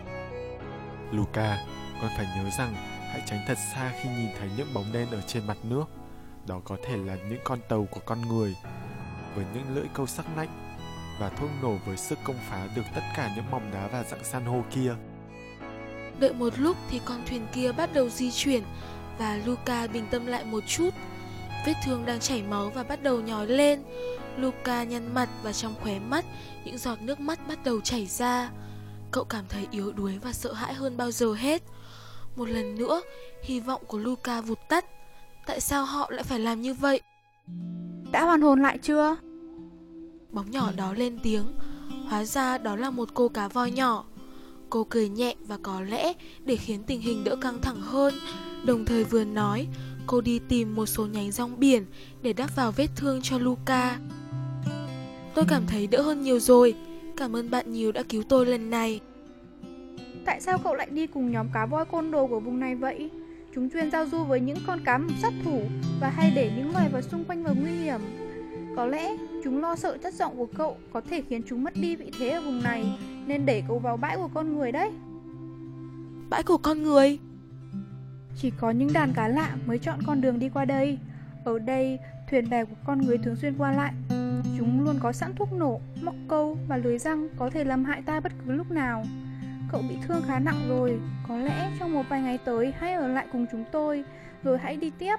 [1.13, 1.59] Luca,
[2.01, 2.75] con phải nhớ rằng
[3.13, 5.85] hãy tránh thật xa khi nhìn thấy những bóng đen ở trên mặt nước.
[6.47, 8.57] Đó có thể là những con tàu của con người
[9.35, 10.49] với những lưỡi câu sắc lạnh
[11.21, 14.25] và thuốc nổ với sức công phá được tất cả những mỏm đá và dạng
[14.25, 14.95] san hô kia.
[16.21, 18.63] Đợi một lúc thì con thuyền kia bắt đầu di chuyển
[19.19, 20.91] và Luca bình tâm lại một chút.
[21.67, 23.83] Vết thương đang chảy máu và bắt đầu nhói lên.
[24.39, 26.25] Luca nhăn mặt và trong khóe mắt
[26.65, 28.51] những giọt nước mắt bắt đầu chảy ra.
[29.11, 31.63] Cậu cảm thấy yếu đuối và sợ hãi hơn bao giờ hết.
[32.37, 33.01] Một lần nữa,
[33.43, 34.85] hy vọng của Luca vụt tắt.
[35.47, 37.01] Tại sao họ lại phải làm như vậy?
[38.13, 39.17] Đã hoàn hồn lại chưa?
[40.31, 41.45] Bóng nhỏ đó lên tiếng.
[42.09, 44.05] Hóa ra đó là một cô cá voi nhỏ.
[44.71, 46.13] Cô cười nhẹ và có lẽ
[46.45, 48.15] để khiến tình hình đỡ căng thẳng hơn,
[48.65, 49.67] đồng thời vừa nói,
[50.07, 51.85] cô đi tìm một số nhánh rong biển
[52.23, 53.99] để đắp vào vết thương cho Luca.
[55.35, 56.75] Tôi cảm thấy đỡ hơn nhiều rồi,
[57.17, 59.01] cảm ơn bạn nhiều đã cứu tôi lần này.
[60.25, 63.11] Tại sao cậu lại đi cùng nhóm cá voi côn đồ của vùng này vậy?
[63.55, 65.63] Chúng chuyên giao du với những con cá sát thủ
[66.01, 68.01] và hay để những loài vật xung quanh vào nguy hiểm.
[68.77, 71.97] Có lẽ chúng lo sợ chất giọng của cậu có thể khiến chúng mất đi
[71.97, 74.91] vị thế ở vùng này nên đẩy cậu vào bãi của con người đấy.
[76.31, 77.19] Bãi của con người?
[78.37, 80.99] Chỉ có những đàn cá lạ mới chọn con đường đi qua đây.
[81.45, 81.99] Ở đây,
[82.31, 83.93] thuyền bè của con người thường xuyên qua lại.
[84.59, 88.03] Chúng luôn có sẵn thuốc nổ, móc câu và lưới răng có thể làm hại
[88.03, 89.05] ta bất cứ lúc nào.
[89.73, 93.09] Cậu bị thương khá nặng rồi, có lẽ trong một vài ngày tới hãy ở
[93.09, 94.05] lại cùng chúng tôi,
[94.45, 95.17] rồi hãy đi tiếp.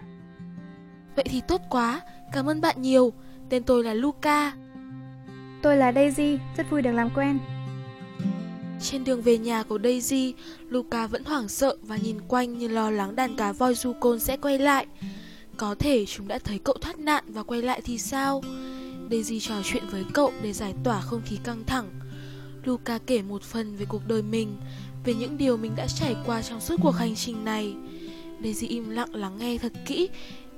[1.15, 2.01] Vậy thì tốt quá,
[2.33, 3.13] cảm ơn bạn nhiều.
[3.49, 4.51] Tên tôi là Luca.
[5.61, 7.39] Tôi là Daisy, rất vui được làm quen.
[8.81, 10.33] Trên đường về nhà của Daisy,
[10.69, 14.19] Luca vẫn hoảng sợ và nhìn quanh như lo lắng đàn cá voi du côn
[14.19, 14.85] sẽ quay lại.
[15.57, 18.43] Có thể chúng đã thấy cậu thoát nạn và quay lại thì sao?
[19.11, 21.89] Daisy trò chuyện với cậu để giải tỏa không khí căng thẳng.
[22.63, 24.57] Luca kể một phần về cuộc đời mình,
[25.05, 27.73] về những điều mình đã trải qua trong suốt cuộc hành trình này.
[28.43, 30.09] Daisy im lặng lắng nghe thật kỹ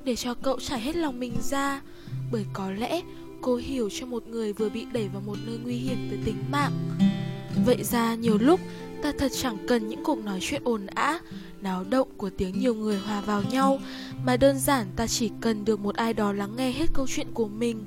[0.04, 1.82] để cho cậu trải hết lòng mình ra,
[2.32, 3.02] bởi có lẽ
[3.42, 6.44] cô hiểu cho một người vừa bị đẩy vào một nơi nguy hiểm tới tính
[6.52, 6.72] mạng.
[7.66, 8.60] Vậy ra nhiều lúc
[9.04, 11.20] ta thật chẳng cần những cuộc nói chuyện ồn ã,
[11.62, 13.80] náo động của tiếng nhiều người hòa vào nhau,
[14.26, 17.28] mà đơn giản ta chỉ cần được một ai đó lắng nghe hết câu chuyện
[17.34, 17.86] của mình.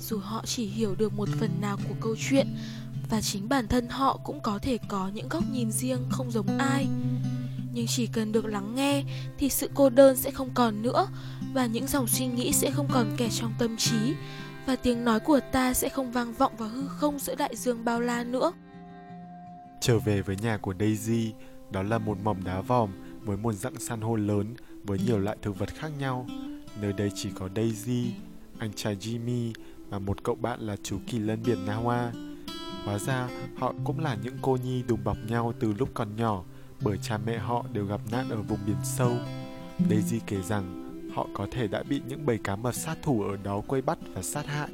[0.00, 2.46] Dù họ chỉ hiểu được một phần nào của câu chuyện,
[3.10, 6.58] và chính bản thân họ cũng có thể có những góc nhìn riêng không giống
[6.58, 6.86] ai.
[7.72, 9.04] Nhưng chỉ cần được lắng nghe
[9.38, 11.08] thì sự cô đơn sẽ không còn nữa
[11.54, 14.14] và những dòng suy nghĩ sẽ không còn kẹt trong tâm trí
[14.66, 17.84] và tiếng nói của ta sẽ không vang vọng vào hư không giữa đại dương
[17.84, 18.52] bao la nữa.
[19.80, 21.32] Trở về với nhà của Daisy,
[21.70, 22.90] đó là một mỏm đá vòm
[23.24, 26.26] với một dạng san hô lớn với nhiều loại thực vật khác nhau.
[26.80, 28.12] Nơi đây chỉ có Daisy,
[28.58, 29.52] anh trai Jimmy
[29.88, 32.10] và một cậu bạn là chú kỳ lân biển Nawa.
[32.84, 36.44] Hóa ra họ cũng là những cô nhi đùm bọc nhau từ lúc còn nhỏ
[36.80, 39.12] bởi cha mẹ họ đều gặp nạn ở vùng biển sâu.
[39.90, 43.36] Daisy kể rằng họ có thể đã bị những bầy cá mập sát thủ ở
[43.36, 44.68] đó quây bắt và sát hại.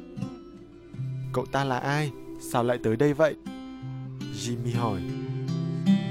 [1.33, 2.11] Cậu ta là ai?
[2.51, 3.35] Sao lại tới đây vậy?
[4.35, 5.01] Jimmy hỏi.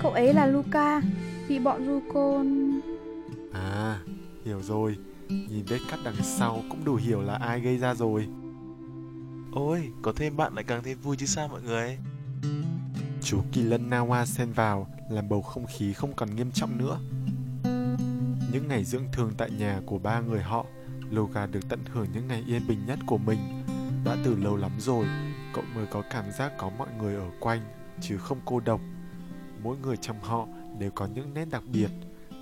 [0.02, 1.00] Cậu ấy là Luca,
[1.48, 2.80] vì bọn Rukon...
[3.52, 3.98] À,
[4.44, 4.96] hiểu rồi.
[5.28, 8.26] Nhìn vết cắt đằng sau cũng đủ hiểu là ai gây ra rồi.
[9.52, 11.98] Ôi, có thêm bạn lại càng thêm vui chứ sao mọi người?
[13.22, 16.98] Chú Kỳ Lân Nawa xen vào làm bầu không khí không còn nghiêm trọng nữa.
[18.52, 20.66] Những ngày dưỡng thương tại nhà của ba người họ,
[21.10, 23.38] Loga được tận hưởng những ngày yên bình nhất của mình.
[24.04, 25.06] Đã từ lâu lắm rồi,
[25.54, 27.60] cậu mới có cảm giác có mọi người ở quanh,
[28.00, 28.80] chứ không cô độc.
[29.62, 30.46] Mỗi người trong họ
[30.78, 31.90] đều có những nét đặc biệt.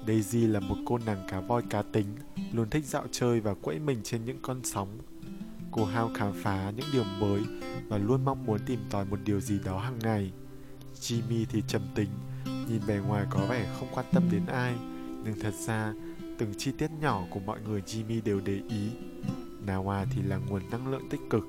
[0.06, 2.06] Daisy là một cô nàng cá voi cá tính,
[2.52, 4.98] luôn thích dạo chơi và quẫy mình trên những con sóng.
[5.70, 7.42] Cô hao khám phá những điều mới
[7.88, 10.32] và luôn mong muốn tìm tòi một điều gì đó hàng ngày.
[11.00, 12.08] Jimmy thì trầm tính,
[12.68, 14.74] nhìn bề ngoài có vẻ không quan tâm đến ai,
[15.24, 15.94] nhưng thật ra
[16.38, 18.90] từng chi tiết nhỏ của mọi người Jimmy đều để ý.
[19.66, 21.44] Nawa thì là nguồn năng lượng tích cực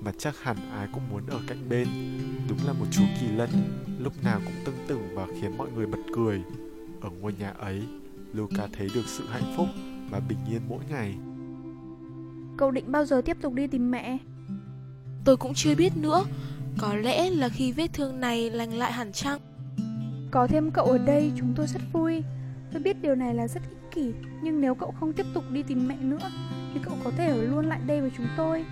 [0.00, 1.88] mà chắc hẳn ai cũng muốn ở cạnh bên.
[2.48, 3.50] Đúng là một chú kỳ lân,
[3.98, 6.42] lúc nào cũng tưng tửng và khiến mọi người bật cười.
[7.00, 7.82] Ở ngôi nhà ấy,
[8.32, 9.66] Luca thấy được sự hạnh phúc
[10.10, 11.14] và bình yên mỗi ngày.
[12.56, 14.18] Cậu định bao giờ tiếp tục đi tìm mẹ?
[15.24, 16.24] Tôi cũng chưa biết nữa.
[16.78, 19.38] Có lẽ là khi vết thương này lành lại hẳn chăng?
[20.30, 22.22] Có thêm cậu ở đây chúng tôi rất vui.
[22.72, 25.62] Tôi biết điều này là rất ích kỷ, nhưng nếu cậu không tiếp tục đi
[25.62, 26.30] tìm mẹ nữa,
[26.74, 28.64] thì cậu có thể ở luôn lại đây với chúng tôi.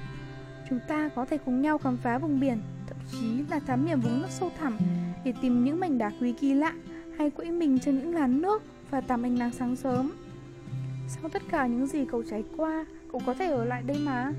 [0.71, 4.01] Chúng ta có thể cùng nhau khám phá vùng biển, thậm chí là thám hiểm
[4.01, 4.79] vùng nước sâu thẳm
[5.25, 6.73] để tìm những mảnh đá quý kỳ lạ
[7.19, 10.13] hay quẫy mình trên những làn nước và tắm ánh nắng sáng sớm.
[11.09, 14.33] Sau tất cả những gì cậu trải qua, cậu có thể ở lại đây mà.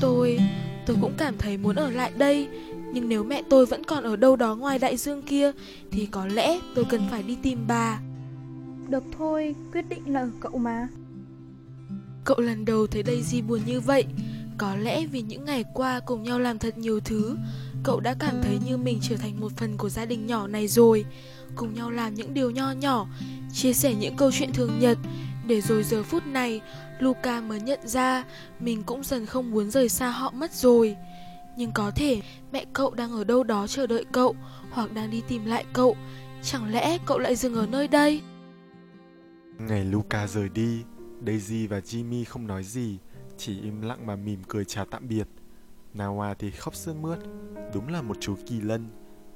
[0.00, 0.38] Tôi,
[0.86, 2.48] tôi cũng cảm thấy muốn ở lại đây,
[2.92, 5.52] nhưng nếu mẹ tôi vẫn còn ở đâu đó ngoài đại dương kia
[5.90, 8.00] thì có lẽ tôi cần phải đi tìm bà.
[8.88, 10.88] Được thôi, quyết định là ở cậu mà.
[12.24, 14.04] Cậu lần đầu thấy Daisy buồn như vậy,
[14.58, 17.36] có lẽ vì những ngày qua cùng nhau làm thật nhiều thứ,
[17.82, 20.68] cậu đã cảm thấy như mình trở thành một phần của gia đình nhỏ này
[20.68, 21.04] rồi.
[21.56, 23.08] Cùng nhau làm những điều nho nhỏ,
[23.52, 24.98] chia sẻ những câu chuyện thường nhật,
[25.46, 26.60] để rồi giờ phút này,
[27.00, 28.24] Luca mới nhận ra
[28.60, 30.96] mình cũng dần không muốn rời xa họ mất rồi.
[31.56, 32.20] Nhưng có thể
[32.52, 34.36] mẹ cậu đang ở đâu đó chờ đợi cậu,
[34.70, 35.96] hoặc đang đi tìm lại cậu.
[36.42, 38.20] Chẳng lẽ cậu lại dừng ở nơi đây?
[39.58, 40.82] Ngày Luca rời đi,
[41.26, 42.98] Daisy và Jimmy không nói gì,
[43.44, 45.26] chỉ im lặng mà mỉm cười chào tạm biệt.
[45.94, 47.18] Nawa thì khóc sướt mướt,
[47.74, 48.88] đúng là một chú kỳ lân,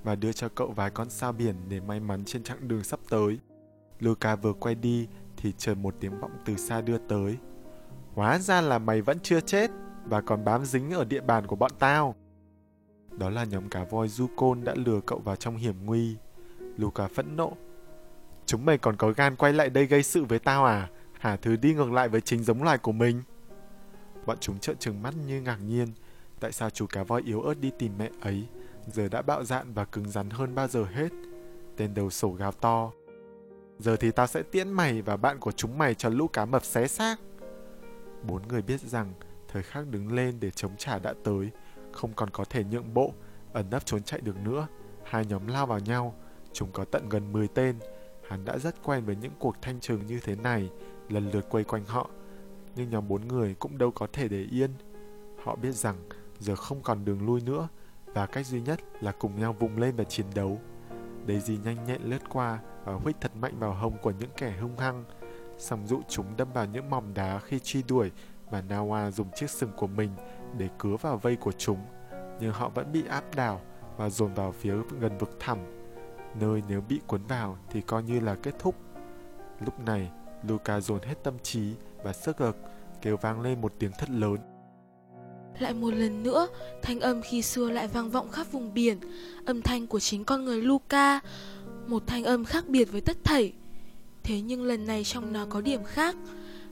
[0.03, 3.01] và đưa cho cậu vài con sao biển để may mắn trên chặng đường sắp
[3.09, 3.39] tới.
[4.01, 7.37] Luca vừa quay đi thì trời một tiếng vọng từ xa đưa tới.
[8.15, 9.71] Hóa ra là mày vẫn chưa chết
[10.05, 12.15] và còn bám dính ở địa bàn của bọn tao.
[13.11, 16.17] Đó là nhóm cá voi Yukon đã lừa cậu vào trong hiểm nguy.
[16.77, 17.53] Luca phẫn nộ.
[18.47, 20.89] Chúng mày còn có gan quay lại đây gây sự với tao à?
[21.13, 23.23] Hả thứ đi ngược lại với chính giống loài của mình?
[24.27, 25.89] Bọn chúng trợn trừng mắt như ngạc nhiên.
[26.41, 28.47] Tại sao chú cá voi yếu ớt đi tìm mẹ ấy
[28.93, 31.09] giờ đã bạo dạn và cứng rắn hơn bao giờ hết?
[31.77, 32.93] Tên đầu sổ gào to.
[33.79, 36.65] Giờ thì tao sẽ tiễn mày và bạn của chúng mày cho lũ cá mập
[36.65, 37.17] xé xác.
[38.23, 39.13] Bốn người biết rằng
[39.49, 41.51] thời khắc đứng lên để chống trả đã tới,
[41.93, 43.13] không còn có thể nhượng bộ,
[43.53, 44.67] ẩn nấp trốn chạy được nữa.
[45.05, 46.15] Hai nhóm lao vào nhau,
[46.53, 47.79] chúng có tận gần 10 tên.
[48.29, 50.71] Hắn đã rất quen với những cuộc thanh trừng như thế này,
[51.09, 52.11] lần lượt quay quanh họ.
[52.77, 54.71] Nhưng nhóm bốn người cũng đâu có thể để yên.
[55.45, 55.97] Họ biết rằng
[56.39, 57.69] giờ không còn đường lui nữa
[58.07, 60.61] và cách duy nhất là cùng nhau vùng lên và chiến đấu.
[61.29, 64.79] Daisy nhanh nhẹn lướt qua và huých thật mạnh vào hông của những kẻ hung
[64.79, 65.05] hăng.
[65.59, 68.11] Song dụ chúng đâm vào những mỏm đá khi truy đuổi
[68.51, 70.11] và Nawa dùng chiếc sừng của mình
[70.59, 71.79] để cứa vào vây của chúng.
[72.41, 73.61] Nhưng họ vẫn bị áp đảo
[73.97, 75.59] và dồn vào phía gần vực thẳm.
[76.41, 78.75] Nơi nếu bị cuốn vào thì coi như là kết thúc.
[79.61, 80.11] Lúc này,
[80.49, 81.75] Luca dồn hết tâm trí
[82.07, 82.57] và sức lực,
[83.03, 84.37] kêu vang lên một tiếng thật lớn.
[85.59, 86.49] Lại một lần nữa,
[86.83, 88.99] thanh âm khi xưa lại vang vọng khắp vùng biển,
[89.47, 91.21] âm thanh của chính con người Luca,
[91.87, 93.53] một thanh âm khác biệt với tất thảy.
[94.23, 96.17] Thế nhưng lần này trong nó có điểm khác.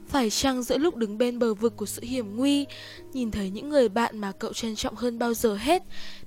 [0.08, 2.66] Phải chăng giữa lúc đứng bên bờ vực của sự hiểm nguy,
[3.12, 5.82] nhìn thấy những người bạn mà cậu trân trọng hơn bao giờ hết,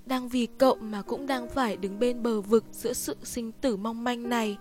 [0.05, 3.77] đang vì cậu mà cũng đang phải đứng bên bờ vực giữa sự sinh tử
[3.77, 4.57] mong manh này.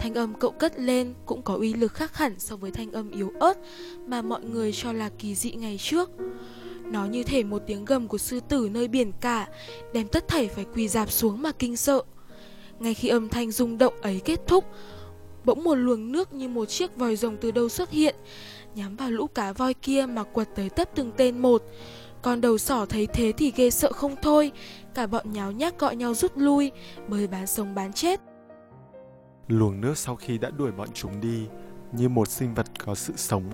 [0.00, 3.10] Thanh âm cậu cất lên cũng có uy lực khác hẳn so với thanh âm
[3.10, 3.58] yếu ớt
[4.06, 6.10] mà mọi người cho là kỳ dị ngày trước.
[6.84, 9.48] Nó như thể một tiếng gầm của sư tử nơi biển cả,
[9.92, 12.02] đem tất thảy phải quỳ dạp xuống mà kinh sợ.
[12.78, 14.64] Ngay khi âm thanh rung động ấy kết thúc,
[15.44, 18.14] bỗng một luồng nước như một chiếc vòi rồng từ đâu xuất hiện,
[18.74, 21.62] nhắm vào lũ cá voi kia mà quật tới tấp từng tên một.
[22.22, 24.52] Con đầu sỏ thấy thế thì ghê sợ không thôi,
[24.94, 26.70] cả bọn nháo nhác gọi nhau rút lui,
[27.08, 28.20] bơi bán sống bán chết.
[29.48, 31.46] Luồng nước sau khi đã đuổi bọn chúng đi,
[31.92, 33.44] như một sinh vật có sự sống,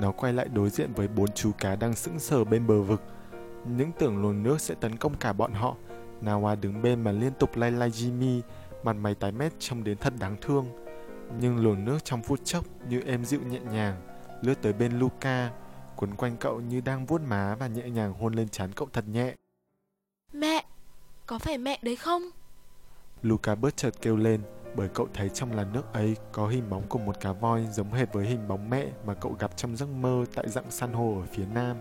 [0.00, 3.00] nó quay lại đối diện với bốn chú cá đang sững sờ bên bờ vực.
[3.76, 5.76] Những tưởng luồng nước sẽ tấn công cả bọn họ,
[6.22, 8.40] Nawa đứng bên mà liên tục lay lay Jimmy,
[8.84, 10.66] mặt mày tái mét trông đến thật đáng thương.
[11.40, 14.00] Nhưng luồng nước trong phút chốc như êm dịu nhẹ nhàng,
[14.42, 15.50] lướt tới bên Luca,
[15.96, 19.04] quấn quanh cậu như đang vuốt má và nhẹ nhàng hôn lên trán cậu thật
[19.08, 19.34] nhẹ.
[20.32, 20.64] Mẹ,
[21.26, 22.22] có phải mẹ đấy không?
[23.22, 24.40] Luca bớt chợt kêu lên
[24.76, 27.92] bởi cậu thấy trong làn nước ấy có hình bóng của một cá voi giống
[27.92, 31.20] hệt với hình bóng mẹ mà cậu gặp trong giấc mơ tại dặng san hô
[31.20, 31.76] ở phía nam.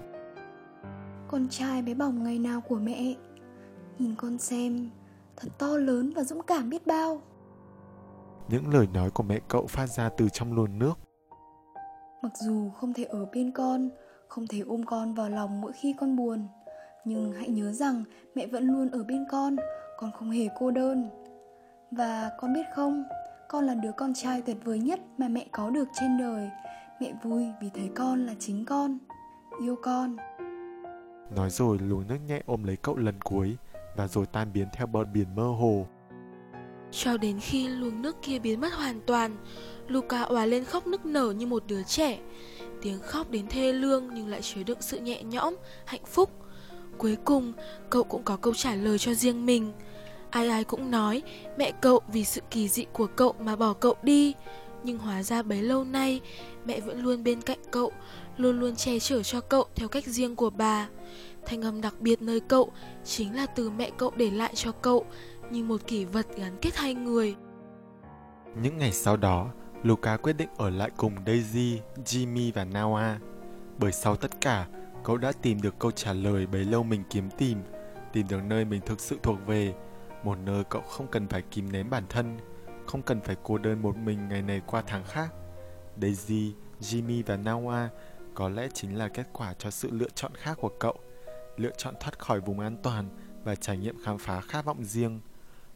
[1.28, 3.16] Con trai bé bỏng ngày nào của mẹ
[4.00, 4.89] Nhìn con xem
[5.36, 7.22] Thật to lớn và dũng cảm biết bao
[8.50, 10.94] Những lời nói của mẹ cậu phát ra từ trong luồng nước.
[12.24, 13.89] Mặc dù không thể ở bên con
[14.28, 16.48] Không thể ôm con vào lòng mỗi khi con buồn
[17.06, 18.04] Nhưng hãy nhớ rằng
[18.36, 19.56] mẹ vẫn luôn ở bên con
[19.98, 21.10] Con không hề cô đơn.
[21.91, 23.04] Và con biết không
[23.50, 26.50] Con là đứa con trai tuyệt vời nhất mà mẹ có được trên đời.
[27.02, 28.98] Mẹ vui vì thấy con là chính con.
[29.62, 30.18] Yêu con.
[31.36, 33.58] Nói rồi luồng nước nhẹ ôm lấy cậu lần cuối
[33.96, 35.86] Và rồi tan biến theo bờ biển mơ hồ
[36.96, 39.38] cho đến khi luồng nước kia biến mất hoàn toàn
[39.88, 42.20] Luca òa lên khóc nức nở như một đứa trẻ.
[42.82, 46.30] Tiếng khóc đến thê lương nhưng lại chứa đựng sự nhẹ nhõm, hạnh phúc.
[46.98, 47.54] Cuối cùng,
[47.89, 49.72] cậu cũng có câu trả lời cho riêng mình.
[50.30, 51.22] Ai ai cũng nói
[51.58, 54.34] mẹ cậu vì sự kỳ dị của cậu mà bỏ cậu đi.
[54.84, 56.22] Nhưng hóa ra bấy lâu nay
[56.66, 57.91] mẹ vẫn luôn bên cạnh cậu
[58.38, 60.88] Luôn luôn che chở cho cậu theo cách riêng của bà.
[61.46, 62.72] Thanh âm đặc biệt nơi cậu
[63.06, 65.06] chính là từ mẹ cậu để lại cho cậu
[65.54, 67.36] như một kỷ vật gắn kết hai người.
[68.62, 69.51] Những ngày sau đó,
[69.84, 73.16] Luca quyết định ở lại cùng Daisy, Jimmy và Nawa.
[73.78, 74.68] Bởi sau tất cả,
[75.04, 77.58] cậu đã tìm được câu trả lời bấy lâu mình kiếm tìm,
[78.14, 79.74] tìm được nơi mình thực sự thuộc về,
[80.24, 82.38] một nơi cậu không cần phải kìm nén bản thân,
[82.86, 85.34] không cần phải cô đơn một mình ngày này qua tháng khác.
[86.01, 87.88] Daisy, Jimmy và Nawa
[88.34, 90.95] có lẽ chính là kết quả cho sự lựa chọn khác của cậu
[91.58, 93.10] lựa chọn thoát khỏi vùng an toàn
[93.43, 95.20] và trải nghiệm khám phá khát vọng riêng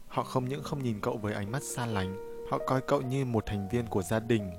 [0.08, 2.16] họ không những không nhìn cậu với ánh mắt xa lánh,
[2.50, 4.50] họ coi cậu như một thành viên của gia đình.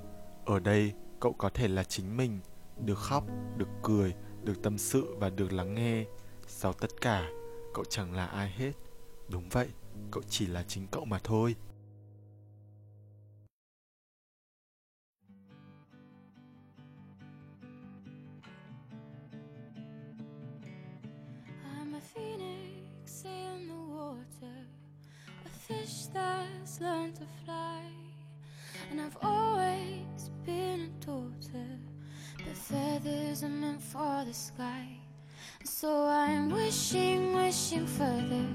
[0.44, 2.40] Ở đây, cậu có thể là chính mình,
[2.84, 3.24] được khóc,
[3.56, 6.04] được cười, được tâm sự và được lắng nghe.
[6.46, 7.30] Sau tất cả,
[7.74, 8.72] cậu chẳng là ai hết.
[9.28, 9.68] Đúng vậy,
[10.10, 11.54] cậu chỉ là chính cậu mà thôi.
[26.80, 27.82] Learned to fly.
[28.90, 31.68] And I've always been a daughter,
[32.38, 34.86] but feathers are meant for the sky.
[35.64, 38.46] So I'm wishing, wishing further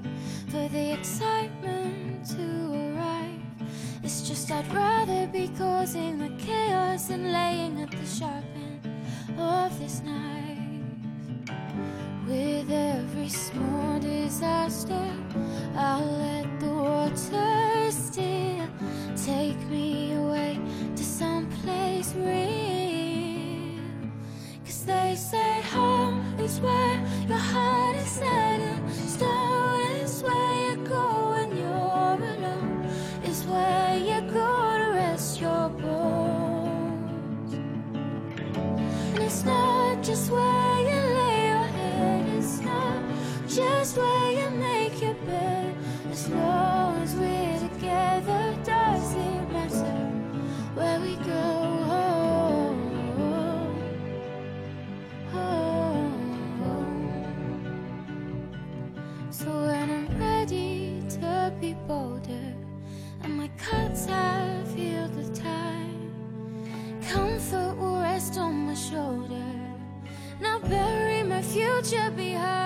[0.47, 3.41] for the excitement to arrive.
[4.03, 9.79] It's just I'd rather be causing the chaos than laying at the sharp end of
[9.79, 10.25] this knife.
[12.27, 15.11] With every small disaster,
[15.75, 16.54] I'll let
[17.17, 18.67] still
[19.15, 20.59] take me away
[20.95, 23.79] to some place real.
[24.65, 26.97] Cause they say home is where
[27.27, 28.44] your heart is set
[71.85, 72.64] future behind.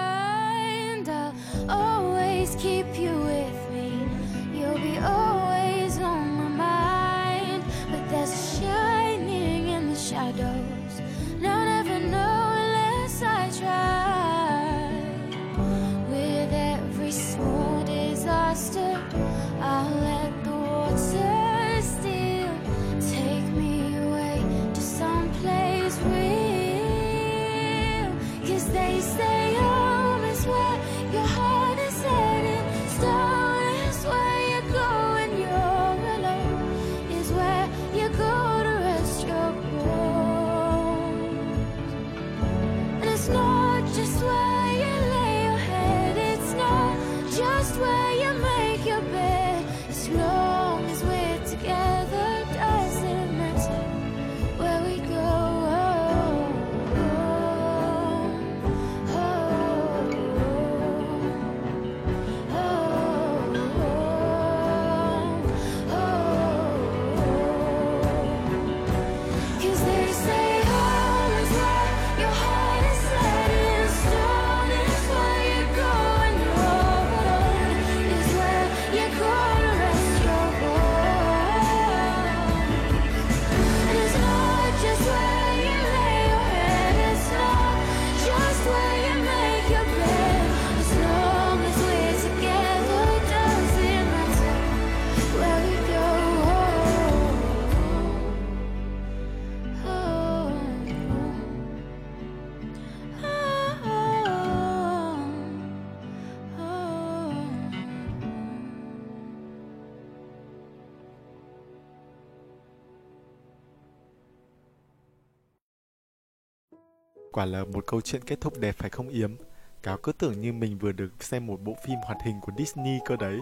[117.39, 119.35] Quả là một câu chuyện kết thúc đẹp phải không Yếm?
[119.83, 122.99] Cáo cứ tưởng như mình vừa được xem một bộ phim hoạt hình của Disney
[123.05, 123.37] cơ đấy.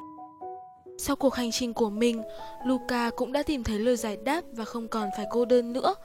[0.97, 2.21] Sau cuộc hành trình của mình,
[2.65, 5.95] Luca cũng đã tìm thấy lời giải đáp và không còn phải cô đơn nữa.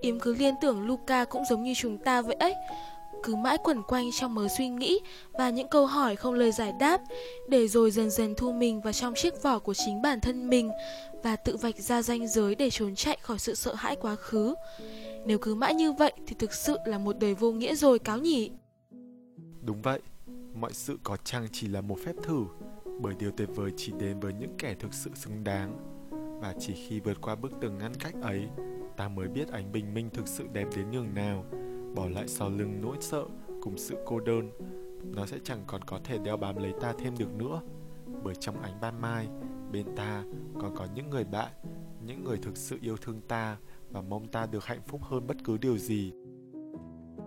[0.00, 2.54] Yếm cứ liên tưởng Luca cũng giống như chúng ta vậy ấy.
[3.22, 5.00] Cứ mãi quẩn quanh trong mớ suy nghĩ
[5.32, 7.00] và những câu hỏi không lời giải đáp,
[7.48, 10.70] để rồi dần dần thu mình vào trong chiếc vỏ của chính bản thân mình
[11.22, 14.54] và tự vạch ra ranh giới để trốn chạy khỏi sự sợ hãi quá khứ.
[15.26, 18.18] Nếu cứ mãi như vậy thì thực sự là một đời vô nghĩa rồi cáo
[18.18, 18.50] nhỉ?
[19.62, 20.00] Đúng vậy,
[20.54, 22.44] mọi sự có chăng chỉ là một phép thử,
[23.00, 25.76] bởi điều tuyệt vời chỉ đến với những kẻ thực sự xứng đáng.
[26.40, 28.48] Và chỉ khi vượt qua bức tường ngăn cách ấy,
[28.96, 31.44] ta mới biết ánh bình minh thực sự đẹp đến nhường nào,
[31.94, 33.24] bỏ lại sau lưng nỗi sợ
[33.62, 34.50] cùng sự cô đơn.
[35.04, 37.60] Nó sẽ chẳng còn có thể đeo bám lấy ta thêm được nữa,
[38.22, 39.28] bởi trong ánh ban mai,
[39.72, 40.24] bên ta
[40.60, 41.52] còn có những người bạn,
[42.06, 43.56] những người thực sự yêu thương ta
[43.92, 46.12] và mong ta được hạnh phúc hơn bất cứ điều gì.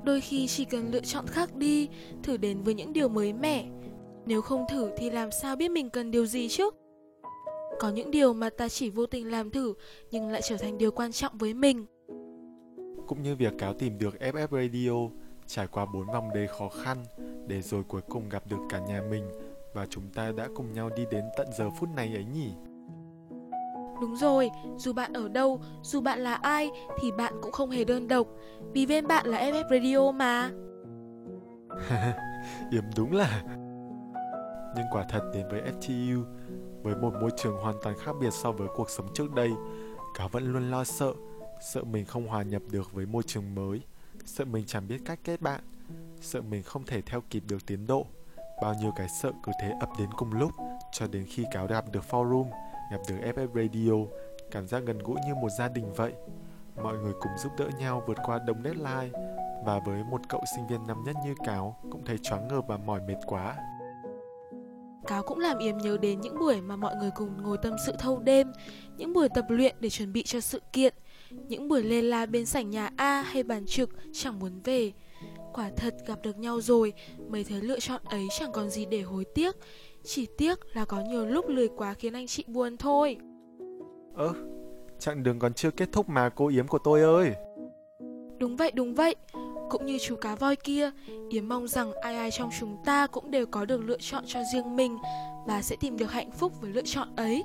[0.04, 1.90] Đôi khi chỉ cần lựa chọn khác đi,
[2.24, 3.70] thử đến với những điều mới mẻ.
[4.26, 6.70] Nếu không thử thì làm sao biết mình cần điều gì chứ?
[7.80, 9.74] Có những điều mà ta chỉ vô tình làm thử
[10.12, 11.86] nhưng lại trở thành điều quan trọng với mình.
[13.08, 15.10] Cũng như việc cáo tìm được FF Radio,
[15.48, 17.04] trải qua bốn vòng đầy khó khăn
[17.48, 19.24] để rồi cuối cùng gặp được cả nhà mình
[19.74, 22.50] và chúng ta đã cùng nhau đi đến tận giờ phút này ấy nhỉ.
[24.02, 26.72] Đúng rồi, dù bạn ở đâu, dù bạn là ai
[27.02, 28.28] thì bạn cũng không hề đơn độc.
[28.74, 30.52] Vì bên bạn là FF Radio mà.
[32.72, 33.44] Yếm đúng là.
[34.76, 36.24] Nhưng quả thật đến với FTU
[36.84, 39.52] Với một môi trường hoàn toàn khác biệt so với cuộc sống trước đây
[40.16, 41.14] Cáo vẫn luôn lo sợ
[41.74, 43.82] Sợ mình không hòa nhập được với môi trường mới
[44.26, 45.62] Sợ mình chẳng biết cách kết bạn
[46.22, 48.06] Sợ mình không thể theo kịp được tiến độ.
[48.62, 50.52] Bao nhiêu cái sợ cứ thế ập đến cùng lúc
[50.92, 52.46] Cho đến khi cáo đạp được forum
[52.92, 54.16] gặp được FF Radio,
[54.52, 56.14] cảm giác gần gũi như một gia đình vậy.
[56.84, 59.20] Mọi người cùng giúp đỡ nhau vượt qua đông deadline
[59.66, 62.78] và với một cậu sinh viên năm nhất như Cáo cũng thấy choáng ngợp và
[62.78, 63.58] mỏi mệt quá.
[65.08, 67.94] Cáo cũng làm Yếm nhớ đến những buổi mà mọi người cùng ngồi tâm sự
[68.00, 68.52] thâu đêm,
[68.98, 70.94] những buổi tập luyện để chuẩn bị cho sự kiện,
[71.32, 74.92] những buổi lê la bên sảnh nhà A hay bàn trực chẳng muốn về.
[75.54, 76.94] Quả thật gặp được nhau rồi,
[77.30, 79.56] mấy thứ lựa chọn ấy chẳng còn gì để hối tiếc,
[80.04, 83.18] chỉ tiếc là có nhiều lúc lười quá khiến anh chị buồn thôi.
[84.16, 84.34] Ơ, ờ,
[85.00, 87.34] chặng đường còn chưa kết thúc mà cô Yếm của tôi ơi.
[88.38, 89.16] Đúng vậy, đúng vậy.
[89.70, 90.92] Cũng như chú cá voi kia
[91.30, 94.40] Yếm mong rằng ai ai trong chúng ta cũng đều có được lựa chọn cho
[94.54, 94.98] riêng mình
[95.48, 97.44] Và sẽ tìm được hạnh phúc với lựa chọn ấy.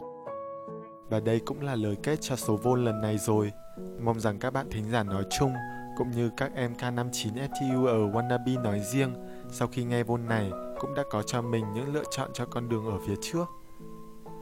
[1.10, 3.52] Và đây cũng là lời kết cho số vô lần này rồi.
[4.00, 5.52] Mong rằng các bạn thính giả nói chung
[5.98, 9.10] Cũng như các em K59 FTU ở Wannabe nói riêng
[9.50, 12.68] Sau khi nghe vôn này cũng đã có cho mình những lựa chọn cho con
[12.68, 13.44] đường ở phía trước.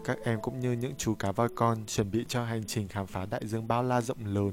[0.05, 3.07] Các em cũng như những chú cá voi con chuẩn bị cho hành trình khám
[3.07, 4.53] phá đại dương bao la rộng lớn.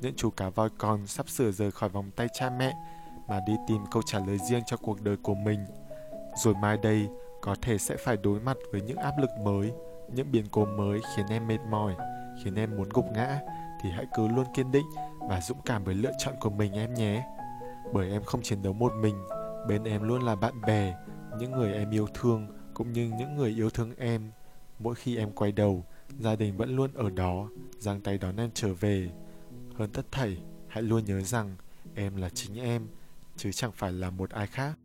[0.00, 2.72] Những chú cá voi con sắp sửa rời khỏi vòng tay cha mẹ
[3.28, 5.64] mà đi tìm câu trả lời riêng cho cuộc đời của mình.
[6.44, 7.08] Rồi mai đây
[7.42, 9.72] có thể sẽ phải đối mặt với những áp lực mới,
[10.14, 11.94] những biến cố mới khiến em mệt mỏi,
[12.44, 13.40] khiến em muốn gục ngã
[13.82, 14.86] thì hãy cứ luôn kiên định
[15.28, 17.26] và dũng cảm với lựa chọn của mình em nhé.
[17.92, 19.24] Bởi em không chiến đấu một mình,
[19.68, 20.94] bên em luôn là bạn bè
[21.41, 24.31] những người em yêu thương cũng như những người yêu thương em
[24.79, 25.85] mỗi khi em quay đầu
[26.19, 29.09] gia đình vẫn luôn ở đó giang tay đón em trở về
[29.75, 30.37] hơn tất thảy
[30.67, 31.55] hãy luôn nhớ rằng
[31.95, 32.87] em là chính em
[33.37, 34.77] chứ chẳng phải là một ai khác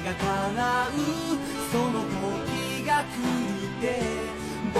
[0.05, 0.91] が叶う
[1.71, 3.83] その時が来るって
[4.71, 4.79] 僕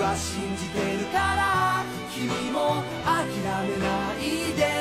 [0.00, 1.82] は信じてるから
[2.14, 3.26] 君も諦
[3.68, 4.73] めないで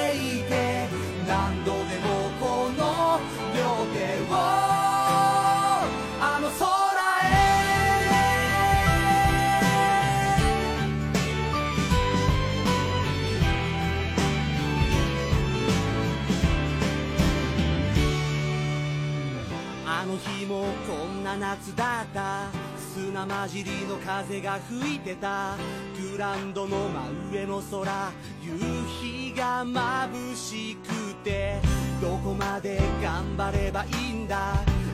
[21.44, 25.58] 夏だった砂混じりの風が吹いてた。
[26.00, 28.12] グランドの真上の空。
[28.42, 28.58] 夕
[29.02, 31.60] 日が眩しくて。
[32.02, 34.54] どこまで頑張ればいいんだ。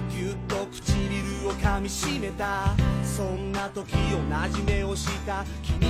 [0.10, 2.74] ぎゅっと唇を噛みしめた。
[3.04, 3.98] そんな時同
[4.52, 5.46] じ目をした。
[5.62, 5.89] 君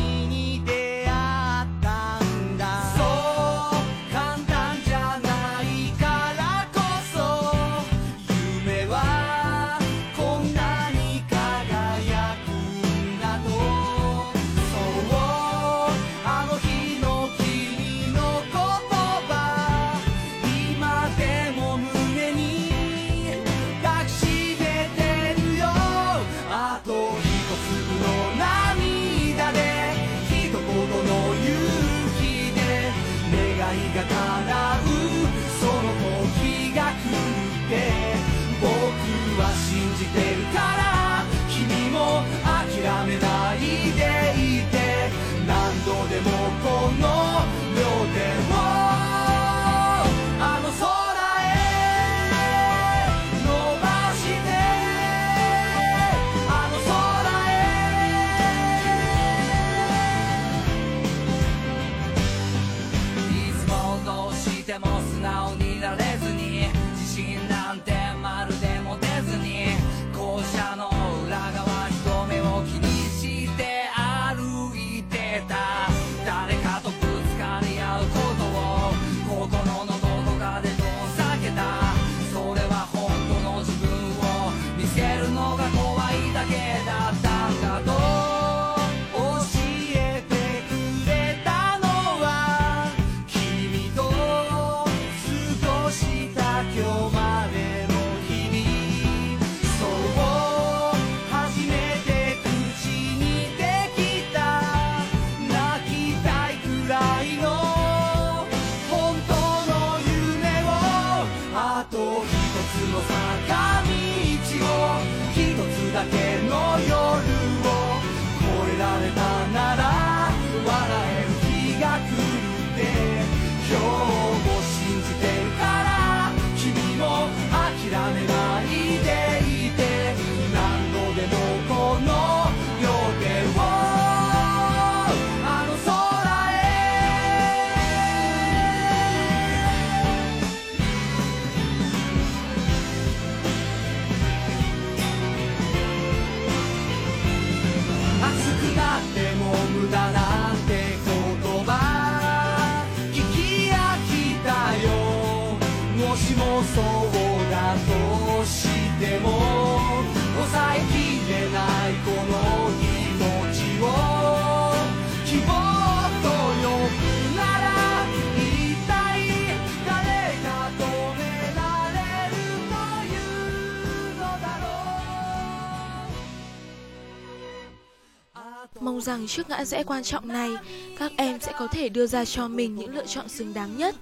[178.99, 180.51] Mong rằng trước ngã rẽ quan trọng này,
[180.99, 183.95] các em sẽ có thể đưa ra cho mình những lựa chọn xứng đáng nhất.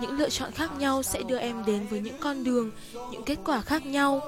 [0.00, 2.70] Những lựa chọn khác nhau sẽ đưa em đến với những con đường,
[3.12, 4.20] những kết quả khác nhau.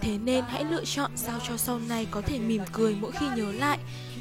[0.00, 3.26] Thế nên hãy lựa chọn sao cho sau này có thể mỉm cười mỗi khi
[3.36, 3.78] nhớ lại,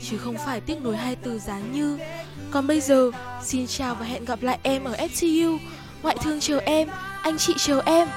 [0.10, 1.98] chứ không phải tiếc nuối hai từ giá như.
[2.52, 3.12] Còn bây giờ,
[3.44, 5.58] xin chào và hẹn gặp lại em ở FTU.
[6.02, 6.88] Ngoại thương chờ em,
[7.22, 8.08] anh chị chờ em.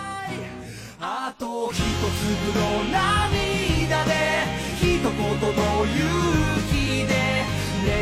[0.98, 4.46] あと一粒の涙で
[4.80, 5.16] 一言の
[5.84, 5.94] 勇
[6.56, 6.59] 気で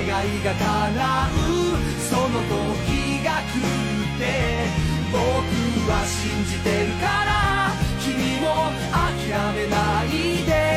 [0.05, 1.69] 願いが叶う。
[2.09, 3.65] その時が来る
[4.05, 4.23] って
[5.11, 5.19] 僕
[5.89, 10.68] は信じてるから君も諦めないで。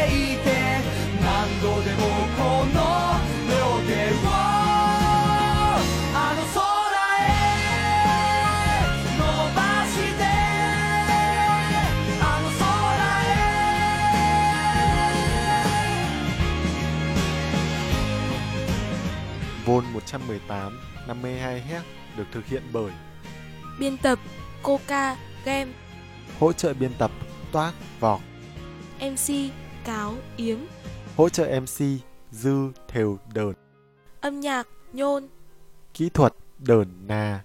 [20.13, 21.81] 118, 52 Hz
[22.17, 22.93] được thực hiện bởi
[23.79, 24.19] Biên tập
[24.63, 25.73] Coca Game
[26.41, 27.11] hỗ trợ biên tập
[27.53, 28.21] Toác Vọc,
[29.01, 29.35] MC
[29.85, 30.59] Cáo Yếm.
[31.17, 31.85] Hỗ trợ MC
[32.31, 33.53] Dư Thều Đờn,
[34.21, 35.29] Âm nhạc Nhôn.
[35.95, 37.45] Kỹ thuật Đờn Na.